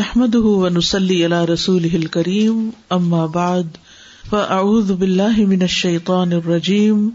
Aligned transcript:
نحمد 0.00 0.34
ونسلی 0.34 1.24
علی 1.24 1.52
رسول 1.52 2.06
کریم 2.06 2.70
اما 2.90 3.26
بعد 3.26 3.78
فاعوذ 4.30 4.90
باللہ 4.90 5.38
من 5.38 5.60
الشیطان 5.60 6.32
الرجیم 6.32 7.08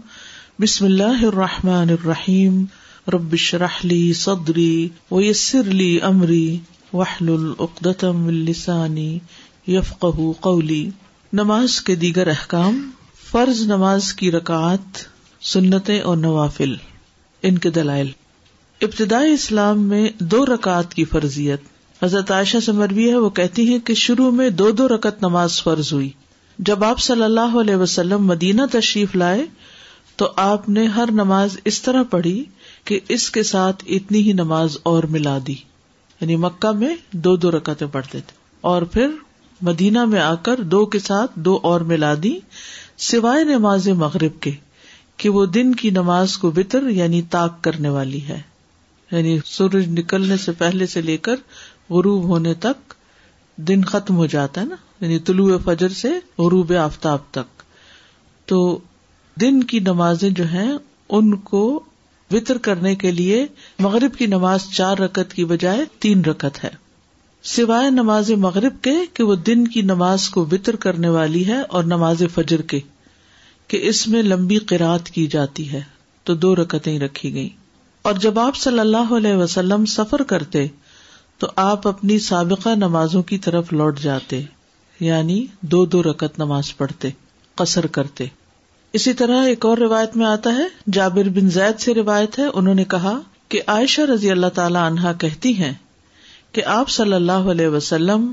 بسم 0.60 0.84
اللہ 0.84 1.24
الرحمٰن 1.24 1.90
الرحیم 1.90 2.64
ربش 3.12 3.54
رحلی 3.54 4.12
صدری 4.12 4.88
ویسر 5.10 5.62
لی 5.62 6.00
امری 6.00 6.58
وحل 6.92 7.28
العقدم 7.28 8.26
السانی 8.26 9.18
یفق 9.66 10.04
قولی 10.40 10.90
نماز 11.32 11.80
کے 11.80 11.94
دیگر 11.94 12.26
احکام، 12.26 12.90
فرض 13.30 13.62
نماز 13.62 14.12
کی 14.12 14.30
رکعت 14.30 15.04
سنتیں 15.42 16.00
اور 16.00 16.16
نوافل، 16.16 16.74
ان 17.42 17.58
کے 17.58 17.70
دلائل۔ 17.70 18.06
ابتدائی 18.80 19.32
اسلام 19.32 19.82
میں 19.82 20.10
دو 20.18 20.46
رکعت 20.46 20.94
کی 20.94 21.04
فرضیت۔ 21.04 21.60
حضرت 22.02 22.30
عائشہ 22.30 22.58
سے 22.66 22.72
مربی 22.72 23.10
ہے، 23.10 23.16
وہ 23.16 23.30
کہتی 23.30 23.74
ہے 23.74 23.78
کہ 23.78 23.94
شروع 23.94 24.30
میں 24.30 24.50
دو 24.50 24.70
دو 24.70 24.88
رکت 24.88 25.22
نماز 25.22 25.62
فرض 25.62 25.92
ہوئی۔ 25.92 26.10
جب 26.58 26.84
آپ 26.84 26.98
صلی 26.98 27.22
اللہ 27.22 27.56
علیہ 27.60 27.76
وسلم 27.76 28.26
مدینہ 28.26 28.62
تشریف 28.72 29.16
لائے، 29.16 29.46
تو 30.16 30.28
آپ 30.36 30.68
نے 30.68 30.86
ہر 30.86 31.08
نماز 31.10 31.58
اس 31.64 31.82
طرح 31.82 32.02
پڑھی 32.02 32.44
کہ 32.84 33.00
اس 33.08 33.30
کے 33.30 33.42
ساتھ 33.42 33.84
اتنی 33.86 34.22
ہی 34.22 34.32
نماز 34.32 34.76
اور 34.82 35.04
ملا 35.04 35.38
دی۔ 35.46 35.54
یعنی 36.20 36.36
مکہ 36.36 36.72
میں 36.72 36.96
دو 37.12 37.36
دو 37.36 37.50
رکتیں 37.50 37.86
پڑھتے 37.92 38.20
تھے۔ 38.20 38.32
اور 38.60 38.82
پھر 38.82 39.08
مدینہ 39.62 40.04
میں 40.04 40.20
آ 40.20 40.34
کر 40.34 40.60
دو 40.60 40.86
کے 40.86 40.98
ساتھ 40.98 41.32
دو 41.34 41.58
اور 41.62 41.80
ملا 41.80 42.14
دی، 42.22 42.38
سوائے 42.98 43.44
نماز 43.44 43.88
مغرب 43.88 44.40
کے، 44.40 44.50
کہ 45.16 45.28
وہ 45.28 45.46
دن 45.46 45.74
کی 45.74 45.90
نماز 45.90 46.38
کو 46.38 46.50
بطر 46.50 46.82
یعنی 46.82 47.22
تاک 47.22 47.64
کرنے 47.64 47.88
والی 47.88 48.22
ہے۔ 48.22 48.40
یعنی 49.10 49.38
سورج 49.44 49.88
نکلنے 49.88 50.36
سے 50.36 50.52
پہلے 50.52 50.86
سے 50.86 51.02
لے 51.02 51.16
کر 51.16 51.36
غروب 51.90 52.24
ہونے 52.24 52.54
تک 52.54 52.94
دن 53.56 53.84
ختم 53.84 54.16
ہو 54.16 54.26
جاتا 54.26 54.60
ہے 54.60 54.66
نا؟ 54.66 54.76
یعنی 55.00 55.18
طلوع 55.18 55.58
فجر 55.64 55.88
سے 55.88 56.08
غروب 56.38 56.72
آفتاب 56.72 57.18
تک۔ 57.30 57.62
تو 58.46 58.78
دن 59.40 59.62
کی 59.62 59.78
نمازیں 59.78 60.30
جو 60.30 60.44
ہیں، 60.46 60.72
ان 61.08 61.36
کو 61.36 61.84
وطر 62.30 62.58
کرنے 62.58 62.94
کے 62.94 63.10
لیے 63.10 63.46
مغرب 63.78 64.14
کی 64.14 64.26
نماز 64.26 64.60
چار 64.74 64.98
رکت 64.98 65.34
کی 65.34 65.44
بجائے 65.44 65.84
تین 65.98 66.24
رکت 66.24 66.64
ہے۔ 66.64 66.70
سوائے 67.42 67.90
نماز 67.90 68.30
مغرب 68.30 68.72
کے 68.82 68.94
کہ 69.14 69.24
وہ 69.24 69.34
دن 69.34 69.68
کی 69.68 69.82
نماز 69.82 70.28
کو 70.28 70.46
وطر 70.52 70.76
کرنے 70.76 71.08
والی 71.08 71.46
ہے 71.46 71.60
اور 71.60 71.84
نماز 71.84 72.22
فجر 72.34 72.62
کے، 72.62 72.80
کہ 73.68 73.78
اس 73.82 74.08
میں 74.08 74.22
لمبی 74.22 74.58
قرآت 74.58 75.10
کی 75.10 75.26
جاتی 75.26 75.72
ہے۔ 75.72 75.96
تو 76.24 76.34
دو 76.34 76.56
رکتیں 76.56 76.98
رکھی 76.98 77.34
گئی 77.34 77.48
اور 78.02 78.14
جب 78.14 78.38
آپ 78.38 78.56
صلی 78.56 78.78
اللہ 78.78 79.14
علیہ 79.16 79.34
وسلم 79.34 79.84
سفر 79.84 80.22
کرتے 80.22 80.66
تو 81.38 81.46
آپ 81.56 81.88
اپنی 81.88 82.18
سابقہ 82.18 82.68
نمازوں 82.68 83.22
کی 83.22 83.38
طرف 83.38 83.72
لوٹ 83.72 84.00
جاتے 84.00 84.42
یعنی 85.00 85.46
دو 85.60 85.86
دو 85.86 86.02
رکت 86.02 86.38
نماز 86.38 86.76
پڑھتے، 86.76 87.10
قصر 87.54 87.86
کرتے۔ 87.86 88.26
اسی 88.92 89.12
طرح 89.12 89.44
ایک 89.44 89.66
اور 89.66 89.78
روایت 89.78 90.16
میں 90.16 90.26
آتا 90.26 90.54
ہے، 90.54 90.90
جابر 90.92 91.28
بن 91.28 91.50
زید 91.50 91.80
سے 91.80 91.94
روایت 91.94 92.38
ہے، 92.38 92.44
انہوں 92.54 92.74
نے 92.74 92.84
کہا 92.84 93.18
کہ 93.48 93.60
عائشہ 93.66 94.00
رضی 94.00 94.30
اللہ 94.30 94.46
تعالی 94.46 94.76
عنہا 94.76 95.12
کہتی 95.12 95.56
ہیں 95.56 95.74
کہ 96.52 96.64
آپ 96.64 96.88
صلی 96.88 97.12
اللہ 97.12 97.50
علیہ 97.50 97.68
وسلم 97.68 98.32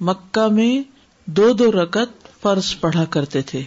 مکہ 0.00 0.48
میں 0.48 0.82
دو 1.26 1.52
دو 1.52 1.72
رکت 1.72 2.42
فرض 2.42 2.80
پڑھا 2.80 3.04
کرتے 3.04 3.42
تھے۔ 3.42 3.62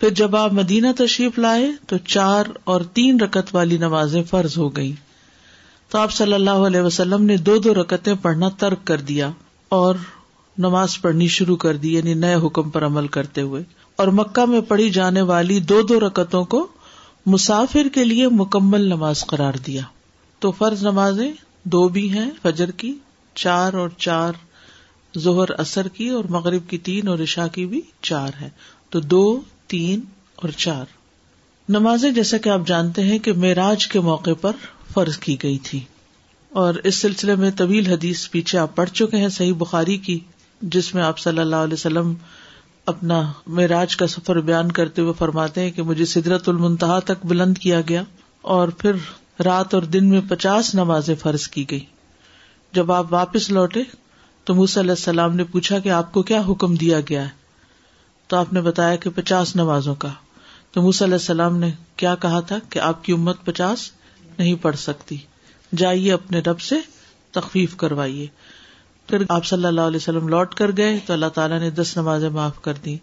پھر 0.00 0.10
جب 0.10 0.36
آپ 0.36 0.52
مدینہ 0.52 0.86
تشریف 0.96 1.38
لائے 1.38 1.70
تو 1.86 1.96
چار 1.98 2.44
اور 2.64 2.80
تین 2.80 3.20
رکت 3.20 3.54
والی 3.54 3.78
نمازیں 3.78 4.22
فرض 4.22 4.58
ہو 4.58 4.76
گئی 4.76 4.92
تو 5.88 5.98
آپ 5.98 6.12
صلی 6.12 6.32
اللہ 6.32 6.50
علیہ 6.50 6.80
وسلم 6.80 7.24
نے 7.24 7.36
دو 7.36 7.58
دو 7.58 7.74
رکتیں 7.74 8.14
پڑھنا 8.22 8.48
ترک 8.48 8.78
کر 8.84 9.00
دیا 9.00 9.30
اور 9.68 9.94
نماز 10.58 11.00
پڑھنی 11.00 11.28
شروع 11.28 11.56
کر 11.56 11.76
دی 11.76 11.94
یعنی 11.94 12.14
نئے 12.14 12.34
حکم 12.34 12.70
پر 12.70 12.86
عمل 12.86 13.06
کرتے 13.06 13.40
ہوئے۔ 13.40 13.62
اور 13.96 14.08
مکہ 14.08 14.44
میں 14.44 14.60
پڑھی 14.60 14.90
جانے 14.90 15.22
والی 15.22 15.60
دو 15.60 15.82
دو 15.82 16.00
رکتوں 16.00 16.44
کو 16.44 16.66
مسافر 17.26 17.88
کے 17.94 18.04
لیے 18.04 18.28
مکمل 18.28 18.80
نماز 18.80 19.26
قرار 19.26 19.52
دیا۔ 19.66 19.82
تو 20.38 20.50
فرض 20.50 20.82
نمازیں 20.82 21.32
دو 21.64 21.88
بھی 21.88 22.12
ہیں، 22.12 22.30
فجر 22.42 22.70
کی 22.70 22.94
چار 23.34 23.72
اور 23.72 23.88
چار، 23.96 24.32
ظہر 25.18 25.60
اثر 25.60 25.88
کی 25.88 26.08
اور 26.08 26.24
مغرب 26.24 26.68
کی 26.68 26.78
تین 26.78 27.08
اور 27.08 27.18
عشا 27.18 27.46
کی 27.46 27.66
بھی 27.66 27.80
چار 28.02 28.30
ہے 28.40 28.50
تو 28.90 29.00
دو، 29.00 29.40
تین 29.66 30.00
اور 30.36 30.48
چار۔ 30.48 30.84
نمازیں 31.68 32.10
جیسا 32.10 32.38
کہ 32.38 32.48
آپ 32.48 32.60
جانتے 32.66 33.02
ہیں 33.02 33.18
کہ 33.18 33.32
معراج 33.32 33.86
کے 33.86 34.00
موقع 34.00 34.30
پر 34.40 34.52
فرض 34.98 35.18
کی 35.18 35.36
گئی 35.42 35.58
تھی۔ 35.58 35.80
اور 36.50 36.74
اس 36.74 36.94
سلسلے 36.94 37.34
میں 37.34 37.50
طویل 37.50 37.86
حدیث 37.86 38.30
پیچھے 38.30 38.58
آپ 38.58 38.76
پڑھ 38.76 38.90
چکے 38.90 39.16
ہیں، 39.16 39.28
صحیح 39.28 39.52
بخاری 39.58 39.96
کی، 39.96 40.20
جس 40.62 40.94
میں 40.94 41.02
آپ 41.02 41.18
صلی 41.18 41.38
اللہ 41.38 41.56
علیہ 41.56 41.74
وسلم 41.74 42.14
اپنا 42.86 43.32
معراج 43.46 43.96
کا 43.96 44.06
سفر 44.06 44.40
بیان 44.40 44.72
کرتے 44.72 45.02
ہوئے 45.02 45.12
فرماتے 45.18 45.60
ہیں 45.60 45.70
کہ 45.70 45.82
مجھے 45.82 46.04
سدرت 46.04 46.48
المنتہا 46.48 46.98
تک 46.98 47.26
بلند 47.26 47.58
کیا 47.58 47.80
گیا 47.88 48.02
اور 48.42 48.68
پھر 48.68 48.92
رات 49.44 49.74
اور 49.74 49.82
دن 49.82 50.08
میں 50.08 50.20
پچاس 50.28 50.74
نمازیں 50.74 51.14
فرض 51.14 51.48
کی 51.48 51.70
گئی۔ 51.70 51.84
جب 52.72 52.92
آپ 52.92 53.12
واپس 53.12 53.50
لوٹے 53.50 53.82
تو 54.44 54.54
موسی 54.54 54.80
علیہ 54.80 54.90
السلام 54.90 55.36
نے 55.36 55.44
پوچھا 55.44 55.78
کہ 55.78 55.88
آپ 55.88 56.12
کو 56.12 56.22
کیا 56.22 56.42
حکم 56.48 56.74
دیا 56.74 57.00
گیا 57.00 57.22
ہے؟ 57.22 57.28
تو 58.26 58.36
آپ 58.36 58.52
نے 58.52 58.60
بتایا 58.60 58.96
کہ 58.96 59.10
پچاس 59.10 59.56
نمازوں 59.56 59.94
کا۔ 59.94 60.08
تو 60.72 60.82
موسی 60.82 61.04
علیہ 61.04 61.14
السلام 61.14 61.58
نے 61.58 61.70
کیا 61.96 62.14
کہا 62.14 62.40
تھا 62.40 62.56
کہ 62.70 62.78
آپ 62.78 63.04
کی 63.04 63.12
امت 63.12 63.44
پچاس 63.44 63.90
نہیں 64.38 64.54
پڑھ 64.62 64.76
سکتی۔ 64.76 65.16
جائیے 65.76 66.12
اپنے 66.12 66.38
رب 66.38 66.60
سے 66.60 66.76
تخفیف 67.30 67.76
کروائیے۔ 67.76 68.26
پھر 69.06 69.22
آپ 69.28 69.46
صلی 69.46 69.64
اللہ 69.64 69.80
علیہ 69.80 69.96
وسلم 69.96 70.28
لوٹ 70.28 70.54
کر 70.54 70.70
گئے 70.76 70.98
تو 71.06 71.12
اللہ 71.12 71.26
تعالیٰ 71.26 71.60
نے 71.60 71.70
دس 71.70 71.96
نمازیں 71.96 72.28
معاف 72.28 72.62
کر 72.62 72.74
دی 72.74 72.96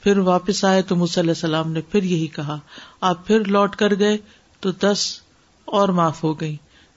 پھر 0.00 0.18
واپس 0.18 0.64
آئے 0.64 0.82
تو 0.82 0.94
علیہ 0.94 1.20
السلام 1.20 1.72
نے 1.72 1.80
پھر 1.80 2.02
یہی 2.02 2.26
کہا۔ 2.26 2.58
آپ 3.00 3.26
پھر 3.26 3.44
لوٹ 3.44 3.76
کر 3.76 3.98
گئے 3.98 4.16
تو 4.60 4.70
دس 4.70 5.20
اور 5.64 5.88
معاف 5.88 6.24
ہو 6.24 6.40
گئی 6.40 6.56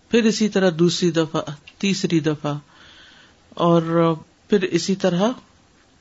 پھر 0.09 0.23
اسی 0.23 0.49
طرح 0.49 0.69
دوسری 0.79 1.11
دفعہ، 1.11 1.41
تیسری 1.77 2.19
دفعہ۔ 2.19 2.53
اور 3.49 4.13
پھر 4.49 4.61
اسی 4.61 4.95
طرح 4.95 5.29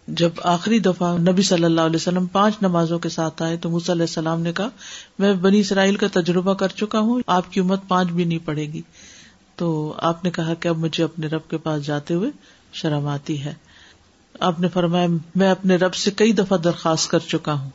جب 0.08 0.30
آخری 0.42 0.78
دفعہ 0.78 1.18
نبی 1.18 1.42
صلی 1.42 1.64
اللہ 1.64 1.80
علیہ 1.80 1.96
وسلم 1.96 2.26
پانچ 2.26 2.54
نمازوں 2.62 2.98
کے 2.98 3.08
ساتھ 3.08 3.42
آئے 3.42 3.56
تو 3.56 3.68
علیہ 3.76 3.92
السلام 3.92 4.40
نے 4.40 4.52
کہا، 4.52 4.68
میں 5.18 5.32
بنی 5.32 5.60
اسرائیل 5.60 5.96
کا 5.96 6.06
تجربہ 6.12 6.54
کر 6.54 6.68
چکا 6.68 6.98
ہوں، 6.98 7.20
آپ 7.26 7.52
کی 7.52 7.60
امت 7.60 7.80
پانچ 7.88 8.08
بھی 8.08 8.24
نہیں 8.24 8.38
پڑے 8.44 8.62
گی۔ 8.62 8.82
تو 9.56 9.94
آپ 9.98 10.24
نے 10.24 10.30
کہا 10.30 10.54
کہ 10.54 10.68
اب 10.68 10.78
مجھے 10.78 11.04
اپنے 11.04 11.26
رب 11.26 11.40
کے 11.48 11.56
پاس 11.56 11.86
جاتے 11.86 12.14
ہوئے 12.14 12.30
شرم 12.72 13.06
آتی 13.06 13.44
ہے۔ 13.44 13.54
آپ 14.40 14.60
نے 14.60 14.68
فرمایا، 14.68 15.06
میں 15.34 15.50
اپنے 15.50 15.76
رب 15.76 15.94
سے 15.94 16.10
کئی 16.10 16.32
دفعہ 16.32 16.58
درخواست 16.58 17.10
کر 17.10 17.18
چکا 17.18 17.52
ہوں۔ 17.52 17.70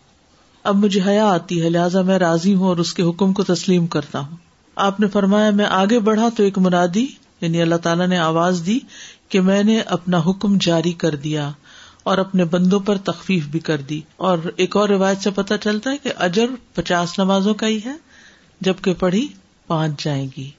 اب 0.63 0.75
مجھے 0.75 1.01
حیا 1.07 1.27
آتی 1.27 1.63
ہے، 1.63 1.69
لہٰذا 1.69 2.01
میں 2.01 2.19
راضی 2.19 2.55
ہوں 2.55 2.67
اور 2.67 2.77
اس 2.77 2.93
کے 2.93 3.03
حکم 3.03 3.33
کو 3.33 3.43
تسلیم 3.43 3.87
کرتا 3.87 4.19
ہوں۔ 4.19 4.37
آپ 4.75 4.99
نے 4.99 5.07
فرمایا، 5.07 5.49
میں 5.49 5.65
آگے 5.65 5.99
بڑھا 5.99 6.29
تو 6.37 6.43
ایک 6.43 6.57
مرادی 6.57 7.07
یعنی 7.41 7.61
اللہ 7.61 7.75
تعالیٰ 7.75 8.07
نے 8.07 8.17
آواز 8.17 8.63
دی 8.65 8.79
کہ 9.29 9.41
میں 9.41 9.63
نے 9.63 9.81
اپنا 9.81 10.21
حکم 10.27 10.57
جاری 10.61 10.93
کر 10.93 11.15
دیا۔ 11.15 11.51
اور 12.09 12.17
اپنے 12.17 12.45
بندوں 12.45 12.79
پر 12.79 12.97
تخفیف 12.97 13.45
بھی 13.45 13.59
کر 13.59 13.77
دی۔ 13.77 14.01
اور 14.17 14.37
ایک 14.55 14.77
اور 14.77 14.89
روایت 14.89 15.17
سے 15.19 15.29
پتا 15.31 15.57
چلتا 15.57 15.91
ہے 15.91 15.97
کہ 15.97 16.11
اجر 16.17 16.45
پچاس 16.73 17.19
نمازوں 17.19 17.53
کا 17.53 17.67
ہی 17.67 17.79
ہے، 17.85 17.95
جبکہ 18.61 18.93
پڑھی 18.93 19.27
پانچ 19.67 20.03
جائے 20.03 20.27
گی۔ 20.37 20.49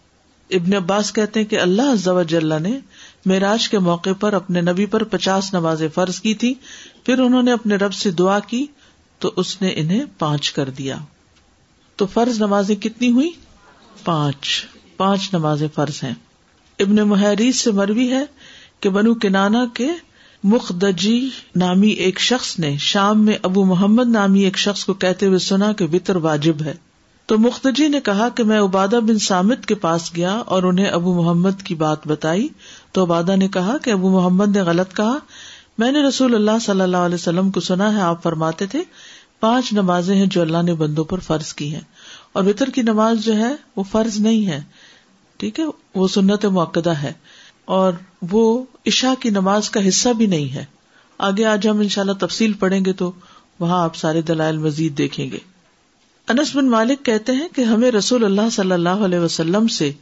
ابن 0.51 0.75
عباس 0.75 1.13
کہتے 1.13 1.41
ہیں 1.41 1.47
کہ 1.47 1.61
اللہ 1.61 2.59
نے 2.59 2.79
معراج 3.27 3.69
کے 3.69 3.79
موقع 3.79 4.11
پر 4.21 4.33
اپنے 4.33 4.61
نبی 4.61 4.87
پر 4.87 5.05
پچاس 5.05 5.55
نمازیں 5.55 5.89
فرض 5.95 6.21
کی 6.21 6.35
تھی 6.35 6.55
پھر 7.05 7.19
انہوں 7.19 7.43
نے 7.43 7.53
اپنے 7.53 7.77
رب 7.77 7.95
سے 7.95 8.11
دعا 8.11 8.39
کی 8.39 8.67
تو 9.19 9.33
اس 9.37 9.63
نے 9.63 9.73
انہیں 9.77 10.05
پانچ 10.19 10.53
کر 10.53 10.71
دیا۔ 10.71 10.97
تو 11.97 12.07
فرض 12.07 12.41
نمازیں 12.41 12.77
کتنی 12.77 13.13
ہوئی؟ 13.13 13.31
پانچ۔ 14.05 14.67
پانچ 14.97 15.35
نمازیں 15.35 15.69
فرض 15.75 16.05
ہیں۔ 16.05 16.15
ابن 16.79 16.97
محریز 16.97 17.57
سے 17.57 17.73
مروی 17.73 18.13
ہے 18.13 18.25
کہ 18.81 18.89
بنو 18.89 19.15
کنانا 19.15 19.65
کے 19.75 19.89
مخدجی 20.45 21.31
نامی 21.57 21.89
ایک 21.89 22.21
شخص 22.21 22.59
نے 22.59 22.77
شام 22.79 23.25
میں 23.25 23.35
ابو 23.43 23.65
محمد 23.65 24.09
نامی 24.09 24.41
ایک 24.41 24.59
شخص 24.59 24.85
کو 24.85 24.95
کہتے 24.95 25.27
ہوئے 25.27 25.39
سنا 25.39 25.73
کہ 25.73 25.87
وطر 25.93 26.17
واجب 26.17 26.63
ہے۔ 26.65 26.75
تو 27.27 27.39
مختجی 27.39 27.89
نے 27.89 28.01
کہا 28.01 28.29
کہ 28.29 28.45
میں 28.45 28.61
عبادہ 28.61 29.01
بن 29.07 29.19
سامد 29.19 29.67
کے 29.67 29.75
پاس 29.75 30.17
گیا 30.17 30.33
اور 30.33 30.63
انہیں 30.63 30.87
ابو 30.87 31.23
محمد 31.23 31.63
کی 31.65 31.75
بات 31.75 32.07
بتائی۔ 32.07 32.49
تو 32.93 33.05
عبادہ 33.05 33.37
نے 33.37 33.49
کہا 33.49 33.77
کہ 33.79 33.91
ابو 33.91 34.11
محمد 34.11 34.57
نے 34.57 34.63
غلط 34.63 34.97
کہا۔ 34.97 35.19
میں 35.79 35.93
نے 35.93 36.03
رسول 36.03 36.35
اللہ 36.35 36.59
صلی 36.61 36.81
اللہ 36.81 36.97
علیہ 36.97 37.15
وسلم 37.15 37.51
کو 37.51 37.61
سنا 37.61 37.97
ہے، 37.97 38.01
آپ 38.01 38.23
فرماتے 38.23 38.67
تھے، 38.67 38.83
پانچ 39.41 39.73
نمازیں 39.73 40.17
ہیں 40.17 40.27
جو 40.27 40.43
اللہ 40.43 40.63
نے 40.63 40.75
بندوں 40.75 41.05
پر 41.05 41.19
فرض 41.19 41.53
کی 41.53 41.75
ہیں۔ 41.75 41.83
اور 42.33 42.45
وطر 42.45 42.71
کی 42.71 42.83
نماز 42.83 43.25
جو 43.25 43.37
ہے، 43.37 43.55
وہ 43.77 43.83
فرض 43.83 44.21
نہیں 44.21 44.47
ہے۔ 44.47 44.61
ٹھیک 45.37 45.61
ہے، 45.61 45.65
وہ 45.95 46.09
سنت 46.09 46.45
موقع 46.45 46.91
ہے۔ 47.03 47.13
اور 47.65 47.93
وہ 48.31 48.65
عشا 48.87 49.15
کی 49.21 49.31
نماز 49.31 49.71
کا 49.71 49.89
حصہ 49.89 50.09
بھی 50.09 50.27
نہیں 50.27 50.55
ہے۔ 50.55 50.65
آگے 51.19 51.45
آج 51.45 51.69
ہم 51.69 51.79
ان 51.79 51.89
شاء 51.89 52.03
اللہ 52.03 52.13
تفصیل 52.13 52.53
پڑھیں 52.53 52.85
گے 52.85 52.93
تو 52.93 53.13
وہاں 53.61 53.85
آپ 53.85 53.97
سارے 53.97 54.23
دلائل 54.23 54.59
مزید 54.59 54.99
دیکھیں 54.99 55.31
گے۔ 55.31 55.39
انس 56.29 56.57
بن 56.57 56.71
مالک 56.71 57.05
کہتے 57.05 57.33
ہیں 57.33 57.49
کہ 57.57 57.63
ہمیں 57.63 57.91
رسول 57.91 58.25
اللہ 58.25 58.51
صلی 58.53 58.73
اللہ 58.73 58.89
علیہ 58.89 59.19
وسلم 59.19 59.69
سے 59.69 59.93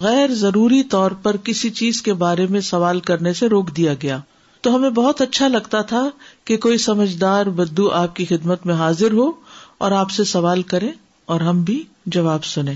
غیر 0.00 0.34
ضروری 0.34 0.82
طور 0.82 1.10
پر 1.10 1.36
کسی 1.36 1.70
چیز 1.70 2.02
کے 2.02 2.14
بارے 2.14 2.46
میں 2.46 2.60
سوال 2.60 3.00
کرنے 3.00 3.32
سے 3.32 3.46
روک 3.48 3.76
دیا 3.76 3.94
گیا۔ 3.94 4.18
تو 4.60 4.76
ہمیں 4.76 4.90
بہت 4.90 5.20
اچھا 5.20 5.48
لگتا 5.48 5.82
تھا 5.82 6.08
کہ 6.44 6.56
کوئی 6.56 6.78
سمجھدار 6.78 7.46
بدو 7.46 7.90
آپ 7.90 8.16
کی 8.16 8.24
خدمت 8.24 8.66
میں 8.66 8.74
حاضر 8.74 9.12
ہو 9.12 9.32
اور 9.78 9.92
آپ 9.92 10.10
سے 10.10 10.24
سوال 10.24 10.62
کرے 10.62 10.90
اور 11.26 11.40
ہم 11.40 11.62
بھی 11.62 11.84
جواب 12.06 12.44
سنیں۔ 12.44 12.74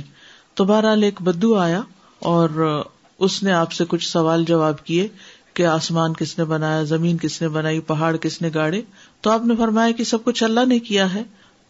تو 0.54 0.64
بہرحال 0.64 1.02
ایک 1.02 1.22
بدو 1.22 1.54
آیا 1.54 1.80
اور 2.18 2.82
اس 3.18 3.42
نے 3.42 3.52
آپ 3.52 3.72
سے 3.72 3.84
کچھ 3.88 4.08
سوال 4.08 4.44
جواب 4.44 4.84
کیے 4.84 5.08
کہ 5.54 5.66
آسمان 5.66 6.14
کس 6.14 6.38
نے 6.38 6.44
بنایا، 6.44 6.82
زمین 6.82 7.18
کس 7.18 7.42
نے 7.42 7.48
بنائی، 7.48 7.80
پہاڑ 7.80 8.16
کس 8.16 8.42
نے 8.42 8.50
گاڑے؟ 8.54 8.82
تو 9.20 9.30
آپ 9.30 9.46
نے 9.46 9.56
فرمایا 9.56 9.92
کہ 9.92 10.04
سب 10.04 10.24
کچھ 10.24 10.44
اللہ 10.44 10.64
نے 10.66 10.78
کیا 10.78 11.14
ہے۔ 11.14 11.22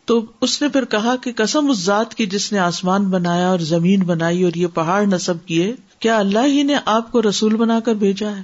تو 0.05 0.25
اس 0.41 0.63
نے 0.63 0.69
پھر 0.69 0.85
کہا 0.85 1.17
کہ 1.17 1.33
کسم 1.33 1.71
اس 1.71 1.79
ذات 1.79 2.15
کی 2.15 2.27
جس 2.27 2.53
نے 2.53 2.59
آسمان 2.59 3.05
بنایا 3.05 3.49
اور 3.49 3.59
زمین 3.59 4.01
بنائی 4.01 4.43
اور 4.43 4.53
یہ 4.57 4.67
پہاڑ 4.67 5.07
نصب 5.07 5.47
کیے، 5.47 5.75
کیا 5.99 6.19
اللہ 6.19 6.47
ہی 6.47 6.63
نے 6.63 6.75
آپ 6.85 7.13
کو 7.13 7.23
رسول 7.23 7.57
بنا 7.57 7.81
کر 7.81 7.95
بھیجا 7.95 8.37
ہے؟ 8.37 8.43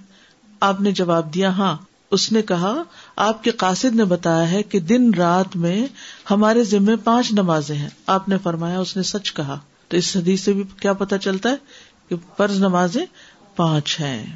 آپ 0.61 0.81
نے 0.81 0.93
جواب 0.93 1.35
دیا 1.35 1.49
ہاں۔ 1.49 1.77
اس 2.11 2.33
نے 2.33 2.43
کہا، 2.43 2.83
آپ 3.17 3.45
کے 3.45 3.51
قاصد 3.51 3.95
نے 3.95 4.05
بتایا 4.05 4.51
ہے 4.51 4.63
کہ 4.63 4.81
دن 4.81 5.11
رات 5.15 5.57
میں 5.57 5.87
ہمارے 6.31 6.65
ذمے 6.65 6.97
پانچ 6.97 7.33
نمازیں 7.33 7.77
ہیں۔ 7.77 7.89
آپ 8.07 8.29
نے 8.29 8.39
فرمایا، 8.43 8.81
اس 8.81 8.97
نے 8.97 9.03
سچ 9.03 9.33
کہا۔ 9.33 9.59
تو 9.89 9.97
اس 9.97 10.17
حدیث 10.17 10.41
سے 10.41 10.53
بھی 10.53 10.63
کیا 10.81 10.93
پتا 10.93 11.19
چلتا 11.19 11.51
ہے؟ 11.51 11.57
کہ 12.09 12.17
فرض 12.37 12.59
نمازیں 12.59 13.07
پانچ 13.57 14.01
ہیں۔ 14.01 14.27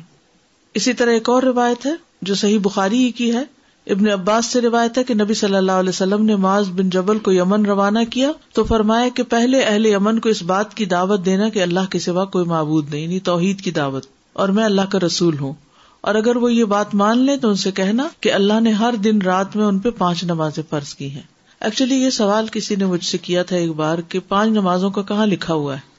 اسی 0.75 0.93
طرح 0.93 1.11
ایک 1.11 1.29
اور 1.29 1.43
روایت 1.43 1.87
ہے 1.87 1.93
جو 2.23 2.35
صحیح 2.35 2.59
بخاری 2.63 3.05
ہی 3.05 3.11
کی 3.11 3.35
ہے۔ 3.35 3.45
ابن 3.87 4.09
عباس 4.09 4.47
سے 4.47 4.61
روایت 4.61 4.99
ہے 4.99 5.05
کہ 5.05 5.15
نبی 5.15 5.35
صلی 5.35 5.57
اللہ 5.57 5.73
علیہ 5.73 5.89
وسلم 5.89 6.25
نے 6.25 6.37
معاذ 6.37 6.69
بن 6.71 6.91
جبل 6.91 7.19
کو 7.19 7.33
یمن 7.33 7.67
روانہ 7.67 7.99
کیا 8.11 8.31
تو 8.53 8.65
فرمایا 8.65 9.09
کہ 9.15 9.23
پہلے 9.23 9.61
اہل 9.61 9.87
یمن 9.87 10.19
کو 10.19 10.29
اس 10.29 10.43
بات 10.43 10.75
کی 10.75 10.85
دعوت 10.85 11.25
دینا 11.27 11.49
کہ 11.49 11.63
اللہ 11.63 11.81
کے 11.91 11.99
سوا 11.99 12.25
کوئی 12.25 12.45
معبود 12.45 12.91
نہیں 12.91 13.01
یعنی 13.01 13.21
توحید 13.21 13.61
کی 13.61 13.71
دعوت۔ 13.71 14.07
اور 14.33 14.49
میں 14.49 14.65
اللہ 14.65 14.83
کا 14.91 14.99
رسول 15.07 15.39
ہوں۔ 15.39 15.53
اور 16.01 16.15
اگر 16.15 16.37
وہ 16.37 16.53
یہ 16.53 16.65
بات 16.65 16.95
مان 16.95 17.19
لے 17.19 17.37
تو 17.37 17.49
ان 17.49 17.55
سے 17.55 17.71
کہنا 17.71 18.09
کہ 18.21 18.33
اللہ 18.33 18.61
نے 18.61 18.71
ہر 18.71 18.95
دن 19.05 19.23
رات 19.23 19.57
میں 19.57 19.65
ان 19.65 19.79
پہ 19.79 19.91
پانچ 19.91 20.25
نمازیں 20.25 20.63
فرض 20.71 20.95
کی 20.95 21.11
ہیں۔ 21.11 21.23
ایکچولی 21.61 21.95
یہ 21.95 22.11
سوال 22.11 22.47
کسی 22.53 22.77
نے 22.77 22.87
مجھ 22.87 23.05
سے 23.05 23.19
کیا 23.19 23.43
تھا 23.43 23.57
ایک 23.57 23.71
بار 23.71 23.99
کہ 23.99 24.21
پانچ 24.29 24.51
نمازوں 24.51 24.91
کا 24.91 25.03
کہاں 25.03 25.27
لکھا 25.27 25.55
ہوا 25.55 25.75
ہے؟ 25.75 25.98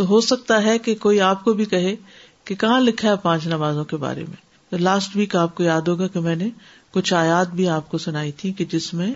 تو 0.00 0.06
ہو 0.06 0.20
سکتا 0.20 0.62
ہے 0.62 0.78
کہ 0.78 0.94
کوئی 0.94 1.20
آپ 1.20 1.44
کو 1.44 1.52
بھی 1.52 1.64
کہے 1.64 1.96
کہ 2.44 2.54
کہاں 2.54 2.80
لکھا 2.80 3.10
ہے 3.10 3.14
پانچ 3.22 3.46
نمازوں 3.46 3.84
کے 3.84 3.96
بارے 3.96 4.24
میں۔ 4.28 4.36
لاسٹ 4.78 5.16
ویک 5.16 5.36
آپ 5.36 5.54
کو 5.54 5.62
یاد 5.62 5.80
ہوگا 5.80 6.06
کہ 6.06 6.20
میں 6.20 6.36
نے 6.36 6.48
کچھ 6.90 7.14
آیات 7.14 7.50
بھی 7.50 7.68
آپ 7.68 7.90
کو 7.90 7.98
سنائی 7.98 8.32
تھی 8.32 8.52
کہ 8.52 8.64
جس 8.64 8.94
میں 8.94 9.14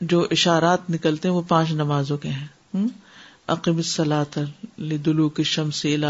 جو 0.00 0.26
اشارات 0.30 0.90
نکلتے 0.90 1.28
ہیں 1.28 1.34
وہ 1.34 1.42
پانچ 1.48 1.72
نمازوں 1.72 2.16
کے 2.16 2.28
ہیں۔ 2.28 2.76
عقب 3.48 3.76
الصلاۃ 3.76 4.38
دلو 4.78 5.28
کی 5.28 5.42
شم 5.42 5.68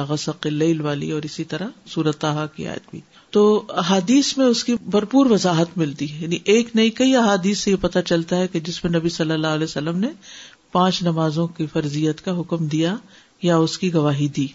غسق 0.09 0.47
اللیل 0.47 0.81
والی 0.81 1.11
اور 1.11 1.23
اسی 1.23 1.45
طرح 1.45 1.69
سورت 1.87 2.25
کی 2.57 2.69
آیت 2.69 2.91
بھی۔ 2.91 3.01
تو 3.31 3.67
احادیث 3.69 4.39
میں 4.39 4.47
اس 4.47 4.65
کی 4.65 4.75
بھرپور 4.75 5.27
وضاحت 5.27 5.79
ملتی 5.79 6.13
ہے۔ 6.13 6.23
یعنی 6.23 6.39
ایک 6.45 6.77
نئی 6.77 6.91
کئی 6.91 7.17
احادیث 7.17 7.59
سے 7.59 7.71
یہ 7.71 7.77
پتہ 7.81 7.99
چلتا 7.99 8.37
ہے 8.37 8.49
کہ 8.49 8.61
جس 8.61 8.85
میں 8.85 8.93
نبی 8.93 9.09
صلی 9.09 9.33
اللہ 9.33 9.47
علیہ 9.47 9.65
وسلم 9.65 9.99
نے 9.99 10.09
پانچ 10.73 11.03
نمازوں 11.03 11.47
کی 11.47 11.67
فرضیت 11.67 12.25
کا 12.25 12.41
حکم 12.41 12.67
دیا 12.67 12.97
یا 13.45 13.57
اس 13.57 13.79
کی 13.79 13.95
گواہی 13.95 14.29
دی۔ 14.29 14.47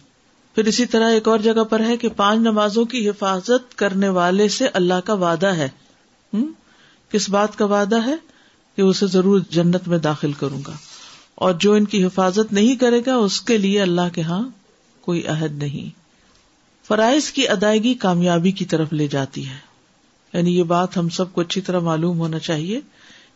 پھر 0.55 0.65
اسی 0.65 0.85
طرح 0.85 1.11
ایک 1.11 1.27
اور 1.27 1.39
جگہ 1.39 1.63
پر 1.63 1.79
ہے 1.79 1.97
کہ 1.97 2.09
پانچ 2.09 2.39
نمازوں 2.39 2.85
کی 2.85 3.09
حفاظت 3.09 3.77
کرنے 3.77 4.09
والے 4.09 4.49
سے 4.49 4.67
اللہ 4.67 4.93
کا 5.05 5.13
وعدہ 5.13 5.47
ہے۔ 5.47 5.69
کس 7.11 7.29
بات 7.29 7.57
کا 7.57 7.65
وعدہ 7.65 8.05
ہے؟ 8.05 8.15
کہ 8.75 8.81
اسے 8.81 9.07
ضرور 9.07 9.41
جنت 9.49 9.87
میں 9.87 9.97
داخل 9.97 10.33
کروں 10.33 10.61
گا۔ 10.67 10.71
اور 11.35 11.53
جو 11.53 11.73
ان 11.73 11.85
کی 11.85 12.05
حفاظت 12.05 12.53
نہیں 12.53 12.75
کرے 12.75 13.01
گا، 13.05 13.15
اس 13.15 13.41
کے 13.41 13.57
لیے 13.57 13.81
اللہ 13.81 14.01
کے 14.13 14.21
ہاں 14.21 14.49
کوئی 15.01 15.27
عہد 15.27 15.63
نہیں۔ 15.63 15.99
فرائض 16.87 17.31
کی 17.31 17.47
ادائیگی 17.47 17.93
کامیابی 17.93 18.51
کی 18.51 18.65
طرف 18.65 18.93
لے 18.93 19.07
جاتی 19.07 19.49
ہے۔ 19.49 19.57
یعنی 20.33 20.57
یہ 20.57 20.63
بات 20.63 20.97
ہم 20.97 21.09
سب 21.09 21.33
کو 21.33 21.41
اچھی 21.41 21.61
طرح 21.61 21.79
معلوم 21.79 22.19
ہونا 22.19 22.39
چاہیے 22.39 22.81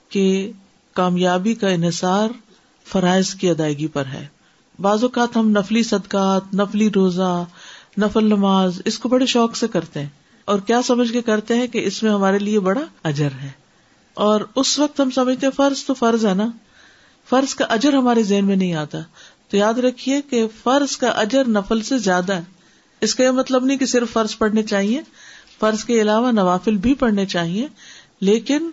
کہ 0.10 0.52
کامیابی 0.94 1.54
کا 1.54 1.70
انحصار 1.70 2.30
فرائض 2.86 3.36
کی 3.36 3.50
ادائیگی 3.50 3.88
پر 3.88 4.06
ہے۔ 4.06 4.28
بعض 4.80 5.04
اوقات 5.04 5.38
ہم 5.38 5.50
نفلی 5.50 5.84
صدقات، 5.84 6.56
نفلی 6.56 6.90
روزہ، 6.96 7.46
نفل 7.98 8.26
نماز، 8.26 8.82
اس 8.86 9.00
کو 9.00 9.10
بڑے 9.10 9.26
شوق 9.26 9.56
سے 9.56 9.68
کرتے 9.68 10.00
ہیں۔ 10.00 10.10
اور 10.46 10.60
کیا 10.60 10.82
سمجھ 10.82 11.12
کے 11.12 11.22
کرتے 11.22 11.56
ہیں 11.56 11.68
کہ 11.68 11.86
اس 11.86 12.04
میں 12.04 12.12
ہمارے 12.12 12.40
لیے 12.40 12.60
بڑا 12.60 12.82
اجر 13.04 13.30
ہے۔ 13.42 13.52
اور 14.14 14.42
اس 14.56 14.80
وقت 14.80 15.00
ہم 15.00 15.10
سمجھتے 15.10 15.48
فرض 15.52 15.86
تو 15.86 15.94
فرض 15.94 16.26
ہے 16.26 16.34
نا۔ 16.34 16.48
فرض 17.30 17.56
کا 17.56 17.66
اجر 17.66 17.94
ہمارے 17.94 18.24
ذہن 18.24 18.46
میں 18.46 18.56
نہیں 18.56 18.74
آتا۔ 18.74 18.98
تو 19.50 19.58
یاد 19.58 19.74
رکھیے 19.74 20.22
کہ 20.22 20.48
فرض 20.64 20.98
کا 20.98 21.08
اجر 21.08 21.48
نفل 21.48 21.82
سے 21.82 21.98
زیادہ 21.98 22.34
ہے۔ 22.34 22.44
اس 23.02 23.16
کا 23.16 23.24
یہ 23.24 23.30
مطلب 23.30 23.66
نہیں 23.66 23.78
کہ 23.78 23.86
صرف 23.86 24.14
فرض 24.14 24.38
پڑھنے 24.38 24.64
چاہیے۔ 24.64 25.02
فرض 25.60 25.84
کے 25.84 26.02
علاوہ 26.02 26.32
نوافل 26.32 26.78
بھی 26.78 26.94
پڑھنے 26.94 27.26
چاہیے۔ 27.26 27.68
لیکن 28.22 28.70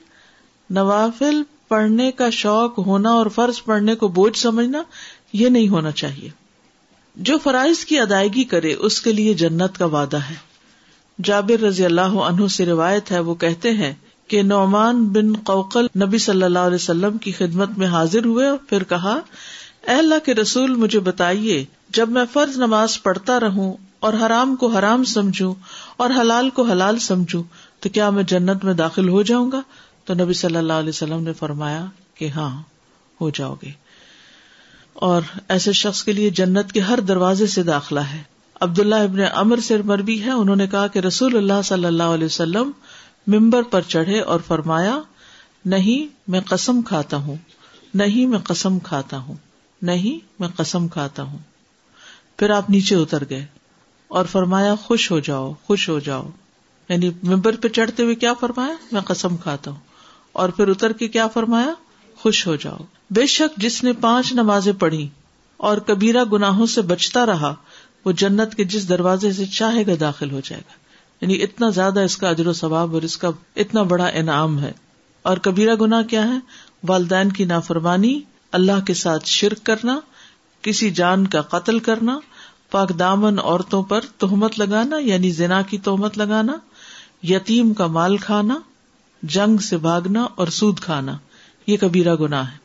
نوافل 0.70 1.42
پڑھنے 1.68 2.12
کا 2.12 2.30
شوق 2.30 2.78
ہونا 2.78 3.10
اور 3.10 3.26
فرض 3.26 3.64
پڑھنے 3.64 3.94
کو 3.94 4.08
بوجھ 4.08 4.38
سمجھنا 4.38 4.82
یہ 5.32 5.48
نہیں 5.48 5.68
ہونا 5.68 5.90
چاہیے۔ 5.90 6.28
جو 7.16 7.38
فرائض 7.38 7.84
کی 7.84 8.00
ادائیگی 8.00 8.44
کرے، 8.44 8.74
اس 8.74 9.00
کے 9.00 9.12
لیے 9.12 9.34
جنت 9.34 9.78
کا 9.78 9.84
وعدہ 9.84 10.16
ہے۔ 10.16 10.34
جابر 11.24 11.62
رضی 11.62 11.84
اللہ 11.84 12.00
عنہ 12.00 12.46
سے 12.46 12.66
روایت 12.66 13.10
ہے، 13.10 13.18
وہ 13.18 13.34
کہتے 13.34 13.70
ہیں 13.70 13.92
کہ 14.28 14.42
نعمان 14.42 15.04
بن 15.04 15.32
قوقل 15.32 15.84
نبی 15.84 16.18
صلی 16.18 16.42
اللہ 16.42 16.58
علیہ 16.58 16.74
وسلم 16.74 17.18
کی 17.18 17.32
خدمت 17.32 17.78
میں 17.78 17.86
حاضر 17.86 18.24
ہوئے 18.24 18.48
اور 18.48 18.58
پھر 18.68 18.84
کہا، 18.84 19.20
اے 19.82 19.94
اللہ 19.94 20.14
کے 20.24 20.34
رسول، 20.34 20.74
مجھے 20.74 21.00
بتائیے، 21.00 21.64
جب 21.88 22.08
میں 22.08 22.24
فرض 22.32 22.56
نماز 22.56 23.02
پڑھتا 23.02 23.40
رہوں 23.40 23.74
اور 24.00 24.12
حرام 24.12 24.56
کو 24.56 24.66
حرام 24.66 25.04
سمجھوں 25.04 25.54
اور 25.96 26.10
حلال 26.10 26.50
کو 26.50 26.62
حلال 26.62 26.98
سمجھوں، 26.98 27.42
تو 27.80 27.88
کیا 27.88 28.10
میں 28.10 28.22
جنت 28.22 28.64
میں 28.64 28.74
داخل 28.74 29.08
ہو 29.08 29.22
جاؤں 29.22 29.52
گا؟ 29.52 29.60
تو 30.04 30.14
نبی 30.14 30.32
صلی 30.32 30.56
اللہ 30.56 30.72
علیہ 30.72 30.88
وسلم 30.88 31.22
نے 31.22 31.32
فرمایا 31.32 31.84
کہ 32.14 32.28
ہاں 32.28 32.62
ہو 33.20 33.30
جاؤ 33.30 33.54
گے۔ 33.62 33.89
اور 34.92 35.22
ایسے 35.48 35.72
شخص 35.72 36.04
کے 36.04 36.12
لیے 36.12 36.30
جنت 36.30 36.72
کے 36.72 36.80
ہر 36.80 37.00
دروازے 37.00 37.46
سے 37.46 37.62
داخلہ 37.62 38.00
ہے۔ 38.00 38.22
عبداللہ 38.60 38.94
ابن 38.94 39.18
امر 39.34 39.56
سے 39.56 39.76
مربی 39.76 40.22
ہے۔ 40.22 40.30
انہوں 40.30 40.56
نے 40.56 40.66
کہا 40.66 40.86
کہ 40.86 40.98
رسول 40.98 41.36
اللہ 41.36 41.62
صلی 41.64 41.84
اللہ 41.84 42.02
علیہ 42.02 42.26
وسلم 42.26 42.70
ممبر 43.26 43.62
پر 43.62 43.80
چڑھے 43.82 44.20
اور 44.20 44.40
فرمایا، 44.46 44.98
نہیں، 45.64 46.14
میں 46.30 46.40
قسم 46.40 46.82
کھاتا 46.82 47.16
ہوں۔ 47.16 47.36
نہیں، 47.94 48.26
میں 48.26 48.38
قسم 48.38 48.78
کھاتا 48.78 49.18
ہوں۔ 49.18 49.34
نہیں، 49.82 50.26
میں 50.38 50.48
قسم 50.56 50.88
کھاتا 50.88 51.22
ہوں۔ 51.22 51.38
پھر 52.36 52.50
آپ 52.50 52.70
نیچے 52.70 52.94
اتر 52.94 53.22
گئے 53.30 53.46
اور 54.08 54.24
فرمایا، 54.24 54.74
خوش 54.74 55.10
ہو 55.10 55.20
جاؤ، 55.20 55.52
خوش 55.66 55.88
ہو 55.88 55.98
جاؤ۔ 55.98 56.28
یعنی 56.88 57.10
ممبر 57.22 57.56
پہ 57.56 57.68
چڑھتے 57.68 58.02
ہوئے 58.02 58.14
کیا 58.14 58.34
فرمایا؟ 58.34 58.74
میں 58.92 59.00
قسم 59.00 59.36
کھاتا 59.36 59.70
ہوں۔ 59.70 59.80
اور 60.32 60.48
پھر 60.48 60.68
اتر 60.68 60.92
کے 60.92 61.08
کیا 61.08 61.28
فرمایا؟ 61.28 61.74
خوش 62.20 62.46
ہو 62.46 62.56
جاؤ۔ 62.56 62.76
بے 63.10 63.26
شک 63.26 63.60
جس 63.60 63.84
نے 63.84 63.92
پانچ 63.92 64.32
نمازیں 64.32 64.72
پڑھی 64.72 65.08
اور 65.56 65.78
کبیرہ 65.78 66.24
گناہوں 66.24 66.66
سے 66.66 66.82
بچتا 66.82 67.26
رہا، 67.26 67.54
وہ 68.04 68.12
جنت 68.12 68.54
کے 68.54 68.64
جس 68.64 68.88
دروازے 68.88 69.32
سے 69.32 69.46
چاہے 69.46 69.86
گا 69.86 69.92
داخل 70.00 70.30
ہو 70.30 70.40
جائے 70.44 70.62
گا۔ 70.68 70.72
یعنی 71.20 71.42
اتنا 71.42 71.70
زیادہ 71.70 72.00
اس 72.00 72.16
کا 72.16 72.28
اجر 72.28 72.46
و 72.46 72.52
ثواب 72.52 72.94
اور 72.94 73.02
اس 73.02 73.16
کا 73.16 73.30
اتنا 73.56 73.82
بڑا 73.82 74.06
انعام 74.06 74.60
ہے۔ 74.60 74.72
اور 75.22 75.36
کبیرہ 75.36 75.74
گنا 75.74 76.02
کیا 76.02 76.28
ہے؟ 76.28 76.38
والدین 76.88 77.32
کی 77.32 77.44
نافرمانی، 77.44 78.20
اللہ 78.52 78.84
کے 78.86 78.94
ساتھ 78.94 79.26
شرک 79.26 79.66
کرنا، 79.66 80.00
کسی 80.62 80.90
جان 80.90 81.26
کا 81.26 81.42
قتل 81.42 81.78
کرنا، 81.78 82.18
پاک 82.70 82.98
دامن 82.98 83.38
عورتوں 83.38 83.82
پر 83.82 84.00
تہمت 84.18 84.58
لگانا 84.58 84.96
یعنی 84.98 85.30
زنا 85.30 85.62
کی 85.62 85.78
تہمت 85.78 86.18
لگانا، 86.18 86.52
یتیم 87.22 87.74
کا 87.74 87.86
مال 87.86 88.16
کھانا، 88.16 88.58
جنگ 89.22 89.56
سے 89.56 89.76
بھاگنا 89.76 90.22
اور 90.22 90.46
سود 90.46 90.80
کھانا۔ 90.80 91.18
یہ 91.70 91.76
کبیرہ 91.76 92.14
گنا 92.14 92.52
ہے۔ 92.52 92.56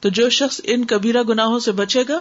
تو 0.00 0.08
جو 0.08 0.30
شخص 0.30 0.60
ان 0.64 0.84
کبیرہ 0.84 1.22
گناہوں 1.22 1.58
سے 1.58 1.72
بچے 1.72 2.02
گا 2.08 2.20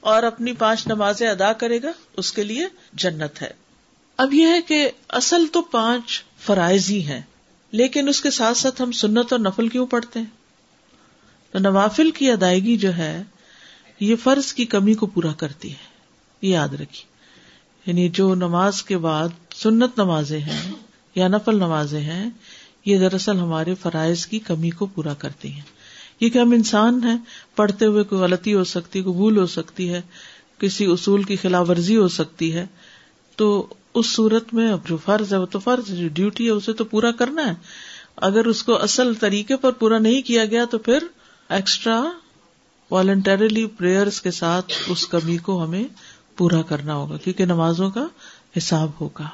اور 0.00 0.22
اپنی 0.22 0.52
پانچ 0.52 0.86
نمازیں 0.86 1.28
ادا 1.28 1.52
کرے 1.52 1.82
گا، 1.82 1.92
اس 2.16 2.32
کے 2.32 2.44
لیے 2.44 2.66
جنت 2.92 3.42
ہے۔ 3.42 3.50
اب 4.16 4.34
یہ 4.34 4.46
ہے 4.46 4.62
کہ 4.62 4.90
اصل 5.08 5.46
تو 5.52 5.62
پانچ 5.62 6.24
فرائض 6.38 6.90
ہی 6.90 7.06
ہیں، 7.06 7.20
لیکن 7.70 8.08
اس 8.08 8.20
کے 8.20 8.30
ساتھ 8.30 8.58
ساتھ 8.58 8.82
ہم 8.82 8.92
سنت 8.92 9.32
اور 9.32 9.40
نفل 9.40 9.68
کیوں 9.68 9.86
پڑھتے 9.86 10.18
ہیں؟ 10.18 10.26
تو 11.52 11.58
نوافل 11.58 12.10
کی 12.10 12.30
ادائیگی 12.30 12.76
جو 12.76 12.96
ہے، 12.96 13.22
یہ 14.00 14.16
فرض 14.16 14.52
کی 14.52 14.64
کمی 14.64 14.94
کو 14.94 15.06
پورا 15.06 15.32
کرتی 15.32 15.70
ہے۔ 15.70 15.92
یہ 16.42 16.48
یاد 16.48 16.68
رکھیے۔ 16.68 17.12
یعنی 17.86 18.08
جو 18.08 18.34
نماز 18.34 18.82
کے 18.82 18.98
بعد 18.98 19.28
سنت 19.54 19.98
نمازیں 19.98 20.40
ہیں 20.40 20.72
یا 21.14 21.28
نفل 21.28 21.56
نمازیں 21.56 22.00
ہیں، 22.00 22.30
یہ 22.84 22.98
دراصل 22.98 23.38
ہمارے 23.38 23.74
فرائض 23.74 24.26
کی 24.26 24.38
کمی 24.38 24.70
کو 24.70 24.86
پورا 24.86 25.14
کرتی 25.14 25.52
ہیں۔ 25.52 25.81
کیونکہ 26.22 26.38
ہم 26.38 26.50
انسان 26.50 27.04
ہیں، 27.04 27.16
پڑھتے 27.56 27.86
ہوئے 27.86 28.04
کوئی 28.04 28.20
غلطی 28.20 28.54
ہو 28.54 28.64
سکتی 28.64 28.98
ہے 28.98 29.04
کوئی 29.04 29.16
بھول 29.16 29.38
ہو 29.38 29.46
سکتی 29.46 29.88
ہے، 29.88 30.00
کسی 30.58 30.84
اصول 30.84 31.22
کی 31.22 31.36
خلاف 31.36 31.70
ورزی 31.70 31.96
ہو 31.96 32.08
سکتی 32.08 32.54
ہے، 32.54 32.66
تو 33.36 33.74
اس 33.94 34.06
صورت 34.06 34.54
میں 34.54 34.72
اب 34.72 34.88
جو 34.88 34.96
فرض 34.96 35.32
ہے، 35.32 35.38
وہ 35.38 35.46
تو 35.46 35.58
فرض 35.58 35.88
جو 35.88 36.08
ڈیوٹی 36.08 36.44
ہے، 36.46 36.50
اسے 36.50 36.72
تو 36.72 36.84
پورا 36.84 37.10
کرنا 37.10 37.46
ہے۔ 37.46 37.54
اگر 38.16 38.44
اس 38.44 38.62
کو 38.62 38.82
اصل 38.82 39.14
طریقے 39.14 39.56
پر 39.56 39.70
پورا 39.70 39.98
نہیں 39.98 40.22
کیا 40.22 40.44
گیا، 40.44 40.64
تو 40.64 40.78
پھر 40.78 40.98
ایکسٹرا 41.48 42.02
والنٹریلی 42.90 43.66
پریئرس 43.66 44.20
کے 44.20 44.30
ساتھ 44.30 44.72
اس 44.88 45.06
کمی 45.06 45.36
کو 45.36 45.64
ہمیں 45.64 45.84
پورا 46.36 46.62
کرنا 46.62 46.94
ہوگا، 46.94 47.16
کیونکہ 47.16 47.44
نمازوں 47.44 47.90
کا 47.90 48.06
حساب 48.56 48.90
ہوگا۔ 49.00 49.28